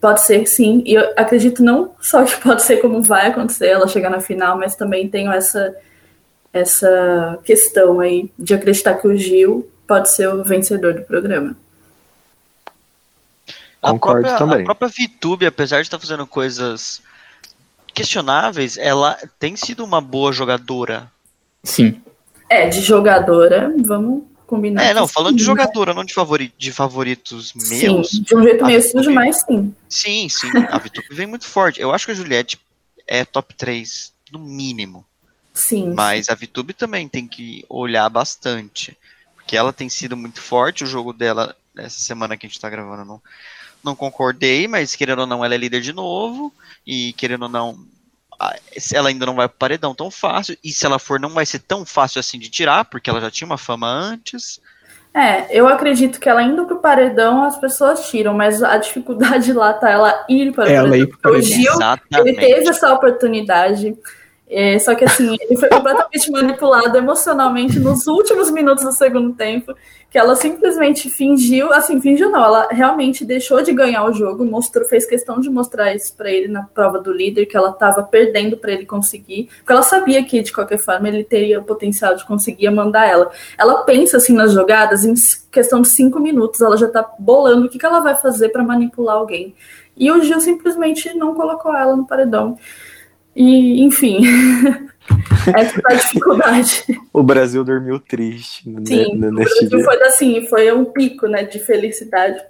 Pode 0.00 0.20
ser, 0.20 0.46
sim. 0.46 0.82
E 0.86 0.94
eu 0.94 1.12
acredito 1.16 1.62
não 1.62 1.92
só 2.00 2.24
que 2.24 2.36
pode 2.42 2.62
ser 2.62 2.78
como 2.78 3.02
vai 3.02 3.26
acontecer 3.26 3.68
ela 3.68 3.88
chegar 3.88 4.10
na 4.10 4.20
final, 4.20 4.56
mas 4.56 4.76
também 4.76 5.08
tenho 5.08 5.32
essa, 5.32 5.74
essa 6.52 7.38
questão 7.44 8.00
aí 8.00 8.30
de 8.38 8.54
acreditar 8.54 8.94
que 8.94 9.08
o 9.08 9.16
Gil 9.16 9.68
pode 9.86 10.10
ser 10.10 10.28
o 10.28 10.44
vencedor 10.44 10.94
do 10.94 11.02
programa. 11.02 11.56
A 13.82 13.90
Concordo 13.90 14.22
própria, 14.22 14.38
também. 14.38 14.62
A 14.62 14.64
própria 14.64 14.88
VTube, 14.88 15.46
apesar 15.46 15.76
de 15.76 15.82
estar 15.82 15.98
fazendo 15.98 16.26
coisas 16.26 17.00
questionáveis, 17.94 18.76
ela 18.76 19.16
tem 19.38 19.56
sido 19.56 19.84
uma 19.84 20.00
boa 20.00 20.32
jogadora. 20.32 21.10
Sim. 21.64 22.00
É, 22.48 22.68
de 22.68 22.80
jogadora, 22.80 23.72
vamos 23.84 24.24
combinar. 24.48 24.82
É, 24.82 24.94
não, 24.94 25.06
falando 25.06 25.32
sim, 25.32 25.36
de 25.36 25.44
jogadora, 25.44 25.92
né? 25.92 25.98
não 25.98 26.04
de, 26.04 26.14
favori 26.14 26.52
de 26.56 26.72
favoritos 26.72 27.52
meus. 27.52 28.10
Sim, 28.10 28.22
de 28.22 28.34
um 28.34 28.42
jeito 28.42 28.64
meio 28.64 28.82
sujo, 28.82 29.10
mas 29.12 29.44
sim. 29.46 29.74
Sim, 29.88 30.28
sim. 30.28 30.48
A 30.70 30.78
Vitube 30.78 31.06
vem 31.10 31.26
muito 31.26 31.44
forte. 31.44 31.80
Eu 31.80 31.92
acho 31.92 32.06
que 32.06 32.12
a 32.12 32.14
Juliette 32.14 32.58
é 33.06 33.24
top 33.24 33.54
3, 33.54 34.12
no 34.32 34.38
mínimo. 34.38 35.04
Sim. 35.52 35.92
Mas 35.94 36.28
a 36.28 36.34
Vitube 36.34 36.72
também 36.72 37.08
tem 37.08 37.28
que 37.28 37.64
olhar 37.68 38.08
bastante. 38.08 38.96
Porque 39.34 39.56
ela 39.56 39.72
tem 39.72 39.88
sido 39.88 40.16
muito 40.16 40.40
forte. 40.40 40.84
O 40.84 40.86
jogo 40.86 41.12
dela, 41.12 41.54
essa 41.76 42.00
semana 42.00 42.36
que 42.36 42.46
a 42.46 42.48
gente 42.48 42.60
tá 42.60 42.70
gravando, 42.70 43.04
não, 43.04 43.22
não 43.84 43.94
concordei, 43.94 44.66
mas 44.66 44.96
querendo 44.96 45.20
ou 45.20 45.26
não, 45.26 45.44
ela 45.44 45.54
é 45.54 45.58
líder 45.58 45.80
de 45.80 45.92
novo. 45.92 46.52
E 46.86 47.12
querendo 47.14 47.42
ou 47.42 47.48
não, 47.48 47.78
ela 48.92 49.08
ainda 49.08 49.26
não 49.26 49.34
vai 49.34 49.48
pro 49.48 49.58
paredão 49.58 49.94
tão 49.94 50.10
fácil, 50.10 50.56
e 50.62 50.70
se 50.70 50.86
ela 50.86 50.98
for, 50.98 51.18
não 51.18 51.30
vai 51.30 51.44
ser 51.44 51.58
tão 51.60 51.84
fácil 51.84 52.20
assim 52.20 52.38
de 52.38 52.48
tirar, 52.48 52.84
porque 52.84 53.10
ela 53.10 53.20
já 53.20 53.30
tinha 53.30 53.46
uma 53.46 53.58
fama 53.58 53.88
antes. 53.88 54.60
É, 55.12 55.46
eu 55.50 55.66
acredito 55.66 56.20
que 56.20 56.28
ela 56.28 56.42
indo 56.42 56.66
pro 56.66 56.80
paredão 56.80 57.42
as 57.42 57.58
pessoas 57.58 58.08
tiram, 58.08 58.34
mas 58.34 58.62
a 58.62 58.76
dificuldade 58.76 59.52
lá 59.54 59.72
tá 59.72 59.90
ela 59.90 60.24
ir 60.28 60.52
para 60.52 60.70
ela 60.70 60.88
o 60.88 61.18
paredão. 61.18 61.38
O 61.38 61.42
Gil, 61.42 61.72
ele 62.12 62.34
teve 62.34 62.68
essa 62.68 62.92
oportunidade, 62.92 63.96
é, 64.50 64.78
só 64.78 64.94
que 64.94 65.04
assim, 65.04 65.36
ele 65.40 65.58
foi 65.58 65.68
completamente 65.68 66.30
manipulado 66.32 66.96
emocionalmente 66.96 67.78
nos 67.78 68.06
últimos 68.06 68.50
minutos 68.50 68.82
do 68.82 68.92
segundo 68.92 69.34
tempo, 69.34 69.74
que 70.10 70.16
ela 70.16 70.34
simplesmente 70.34 71.10
fingiu, 71.10 71.70
assim, 71.70 72.00
fingiu 72.00 72.30
não, 72.30 72.42
ela 72.42 72.68
realmente 72.70 73.26
deixou 73.26 73.60
de 73.62 73.72
ganhar 73.72 74.04
o 74.06 74.12
jogo, 74.12 74.42
mostrou, 74.44 74.88
fez 74.88 75.04
questão 75.04 75.38
de 75.38 75.50
mostrar 75.50 75.94
isso 75.94 76.16
para 76.16 76.30
ele 76.30 76.48
na 76.48 76.62
prova 76.62 76.98
do 76.98 77.12
líder, 77.12 77.44
que 77.44 77.56
ela 77.56 77.70
estava 77.70 78.02
perdendo 78.02 78.56
para 78.56 78.72
ele 78.72 78.86
conseguir, 78.86 79.50
porque 79.58 79.72
ela 79.72 79.82
sabia 79.82 80.24
que 80.24 80.40
de 80.40 80.50
qualquer 80.50 80.78
forma 80.78 81.08
ele 81.08 81.24
teria 81.24 81.60
o 81.60 81.64
potencial 81.64 82.16
de 82.16 82.24
conseguir 82.24 82.70
mandar 82.70 83.06
ela. 83.06 83.30
Ela 83.58 83.82
pensa 83.82 84.16
assim 84.16 84.32
nas 84.32 84.52
jogadas 84.52 85.04
em 85.04 85.12
questão 85.52 85.82
de 85.82 85.88
cinco 85.88 86.18
minutos, 86.18 86.62
ela 86.62 86.76
já 86.78 86.88
tá 86.88 87.06
bolando 87.18 87.66
o 87.66 87.68
que, 87.68 87.78
que 87.78 87.84
ela 87.84 88.00
vai 88.00 88.14
fazer 88.14 88.48
para 88.48 88.64
manipular 88.64 89.16
alguém. 89.16 89.54
E 89.94 90.10
o 90.10 90.22
Gil 90.22 90.40
simplesmente 90.40 91.12
não 91.14 91.34
colocou 91.34 91.74
ela 91.74 91.94
no 91.94 92.06
paredão. 92.06 92.56
E, 93.38 93.84
enfim, 93.84 94.18
essa 95.56 95.78
é 95.78 95.92
a 95.92 95.94
dificuldade. 95.94 96.84
O 97.12 97.22
Brasil 97.22 97.62
dormiu 97.62 98.00
triste. 98.00 98.64
Sim, 98.84 99.14
né, 99.14 99.28
o 99.28 99.32
Brasil 99.32 99.68
dia. 99.68 99.84
foi 99.84 100.02
assim, 100.02 100.44
foi 100.48 100.72
um 100.72 100.84
pico 100.84 101.28
né, 101.28 101.44
de 101.44 101.60
felicidade 101.60 102.42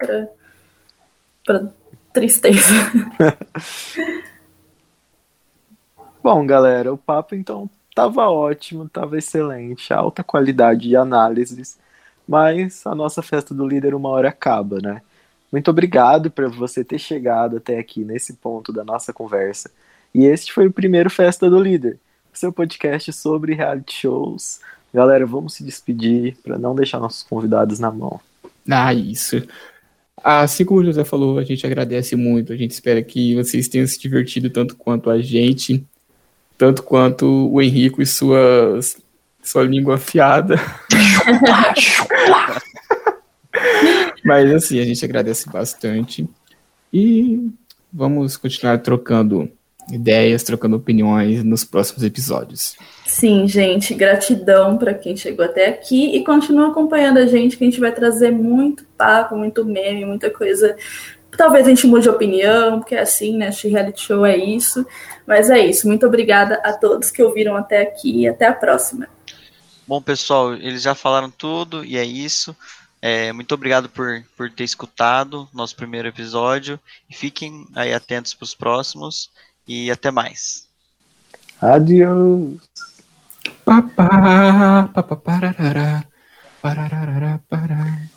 para 1.44 1.68
tristeza. 2.10 2.72
Bom, 6.24 6.46
galera, 6.46 6.90
o 6.90 6.96
papo 6.96 7.34
então 7.34 7.68
tava 7.94 8.26
ótimo, 8.30 8.88
tava 8.88 9.18
excelente, 9.18 9.92
alta 9.92 10.24
qualidade 10.24 10.88
de 10.88 10.96
análises, 10.96 11.78
mas 12.26 12.86
a 12.86 12.94
nossa 12.94 13.20
festa 13.20 13.54
do 13.54 13.68
líder 13.68 13.94
uma 13.94 14.08
hora 14.08 14.30
acaba, 14.30 14.78
né? 14.80 15.02
Muito 15.52 15.70
obrigado 15.70 16.30
por 16.30 16.48
você 16.48 16.82
ter 16.82 16.98
chegado 16.98 17.58
até 17.58 17.78
aqui 17.78 18.04
nesse 18.04 18.32
ponto 18.36 18.72
da 18.72 18.82
nossa 18.82 19.12
conversa. 19.12 19.70
E 20.14 20.24
este 20.24 20.52
foi 20.52 20.66
o 20.66 20.72
primeiro 20.72 21.10
Festa 21.10 21.48
do 21.48 21.60
Líder, 21.60 21.98
seu 22.32 22.52
podcast 22.52 23.12
sobre 23.12 23.54
reality 23.54 23.94
shows. 23.94 24.60
Galera, 24.92 25.26
vamos 25.26 25.54
se 25.54 25.64
despedir 25.64 26.36
para 26.42 26.58
não 26.58 26.74
deixar 26.74 26.98
nossos 26.98 27.22
convidados 27.22 27.78
na 27.78 27.90
mão. 27.90 28.20
Ah, 28.68 28.92
isso. 28.94 29.42
Assim 30.22 30.64
como 30.64 30.80
o 30.80 30.84
José 30.84 31.04
falou, 31.04 31.38
a 31.38 31.44
gente 31.44 31.66
agradece 31.66 32.16
muito. 32.16 32.52
A 32.52 32.56
gente 32.56 32.70
espera 32.70 33.02
que 33.02 33.34
vocês 33.34 33.68
tenham 33.68 33.86
se 33.86 33.98
divertido 33.98 34.48
tanto 34.50 34.76
quanto 34.76 35.10
a 35.10 35.20
gente, 35.20 35.84
tanto 36.56 36.82
quanto 36.82 37.26
o 37.26 37.60
Henrico 37.60 38.00
e 38.02 38.06
sua 38.06 38.80
língua 39.66 39.96
afiada. 39.96 40.56
Mas 44.24 44.52
assim, 44.52 44.80
a 44.80 44.84
gente 44.84 45.04
agradece 45.04 45.48
bastante. 45.50 46.28
E 46.92 47.50
vamos 47.92 48.36
continuar 48.36 48.78
trocando 48.78 49.50
ideias, 49.92 50.42
trocando 50.42 50.76
opiniões 50.76 51.42
nos 51.42 51.64
próximos 51.64 52.02
episódios. 52.02 52.76
Sim, 53.06 53.48
gente, 53.48 53.94
gratidão 53.94 54.76
para 54.76 54.92
quem 54.94 55.16
chegou 55.16 55.44
até 55.44 55.66
aqui 55.66 56.16
e 56.16 56.24
continua 56.24 56.68
acompanhando 56.68 57.18
a 57.18 57.26
gente, 57.26 57.56
que 57.56 57.64
a 57.64 57.66
gente 57.66 57.80
vai 57.80 57.92
trazer 57.92 58.30
muito 58.30 58.84
papo, 58.96 59.36
muito 59.36 59.64
meme, 59.64 60.04
muita 60.04 60.30
coisa. 60.30 60.76
Talvez 61.36 61.66
a 61.66 61.70
gente 61.70 61.86
mude 61.86 62.02
de 62.02 62.10
opinião, 62.10 62.80
porque 62.80 62.94
é 62.94 63.00
assim, 63.00 63.36
né? 63.36 63.48
Este 63.48 63.68
reality 63.68 64.02
show 64.02 64.26
é 64.26 64.36
isso. 64.36 64.84
Mas 65.26 65.50
é 65.50 65.58
isso. 65.58 65.86
Muito 65.86 66.06
obrigada 66.06 66.60
a 66.64 66.72
todos 66.72 67.10
que 67.10 67.22
ouviram 67.22 67.56
até 67.56 67.82
aqui 67.82 68.22
e 68.22 68.28
até 68.28 68.46
a 68.46 68.52
próxima. 68.52 69.08
Bom, 69.86 70.02
pessoal, 70.02 70.54
eles 70.54 70.82
já 70.82 70.94
falaram 70.94 71.30
tudo 71.30 71.84
e 71.84 71.96
é 71.96 72.04
isso. 72.04 72.54
É, 73.00 73.32
muito 73.32 73.54
obrigado 73.54 73.88
por, 73.88 74.24
por 74.36 74.50
ter 74.50 74.64
escutado 74.64 75.48
nosso 75.54 75.76
primeiro 75.76 76.08
episódio 76.08 76.80
e 77.08 77.14
fiquem 77.14 77.66
aí 77.74 77.94
atentos 77.94 78.34
para 78.34 78.44
os 78.44 78.54
próximos 78.54 79.30
e 79.68 79.90
até 79.90 80.10
mais. 80.10 80.66
Adiós. 81.60 82.56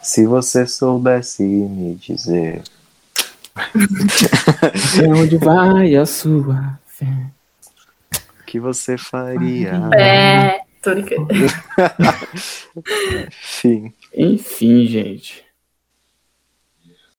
Se 0.02 0.26
você 0.26 0.66
soubesse 0.66 1.44
me 1.44 1.96
dizer 1.96 2.64
onde 5.10 5.38
vai 5.38 5.96
a 5.96 6.06
sua 6.06 6.80
fé, 6.88 7.28
o 8.40 8.44
que 8.46 8.60
você 8.60 8.98
faria? 8.98 9.90
É, 9.94 10.62
tô 10.82 10.92
Enfim. 13.30 13.94
Enfim, 14.16 14.88
gente. 14.88 15.51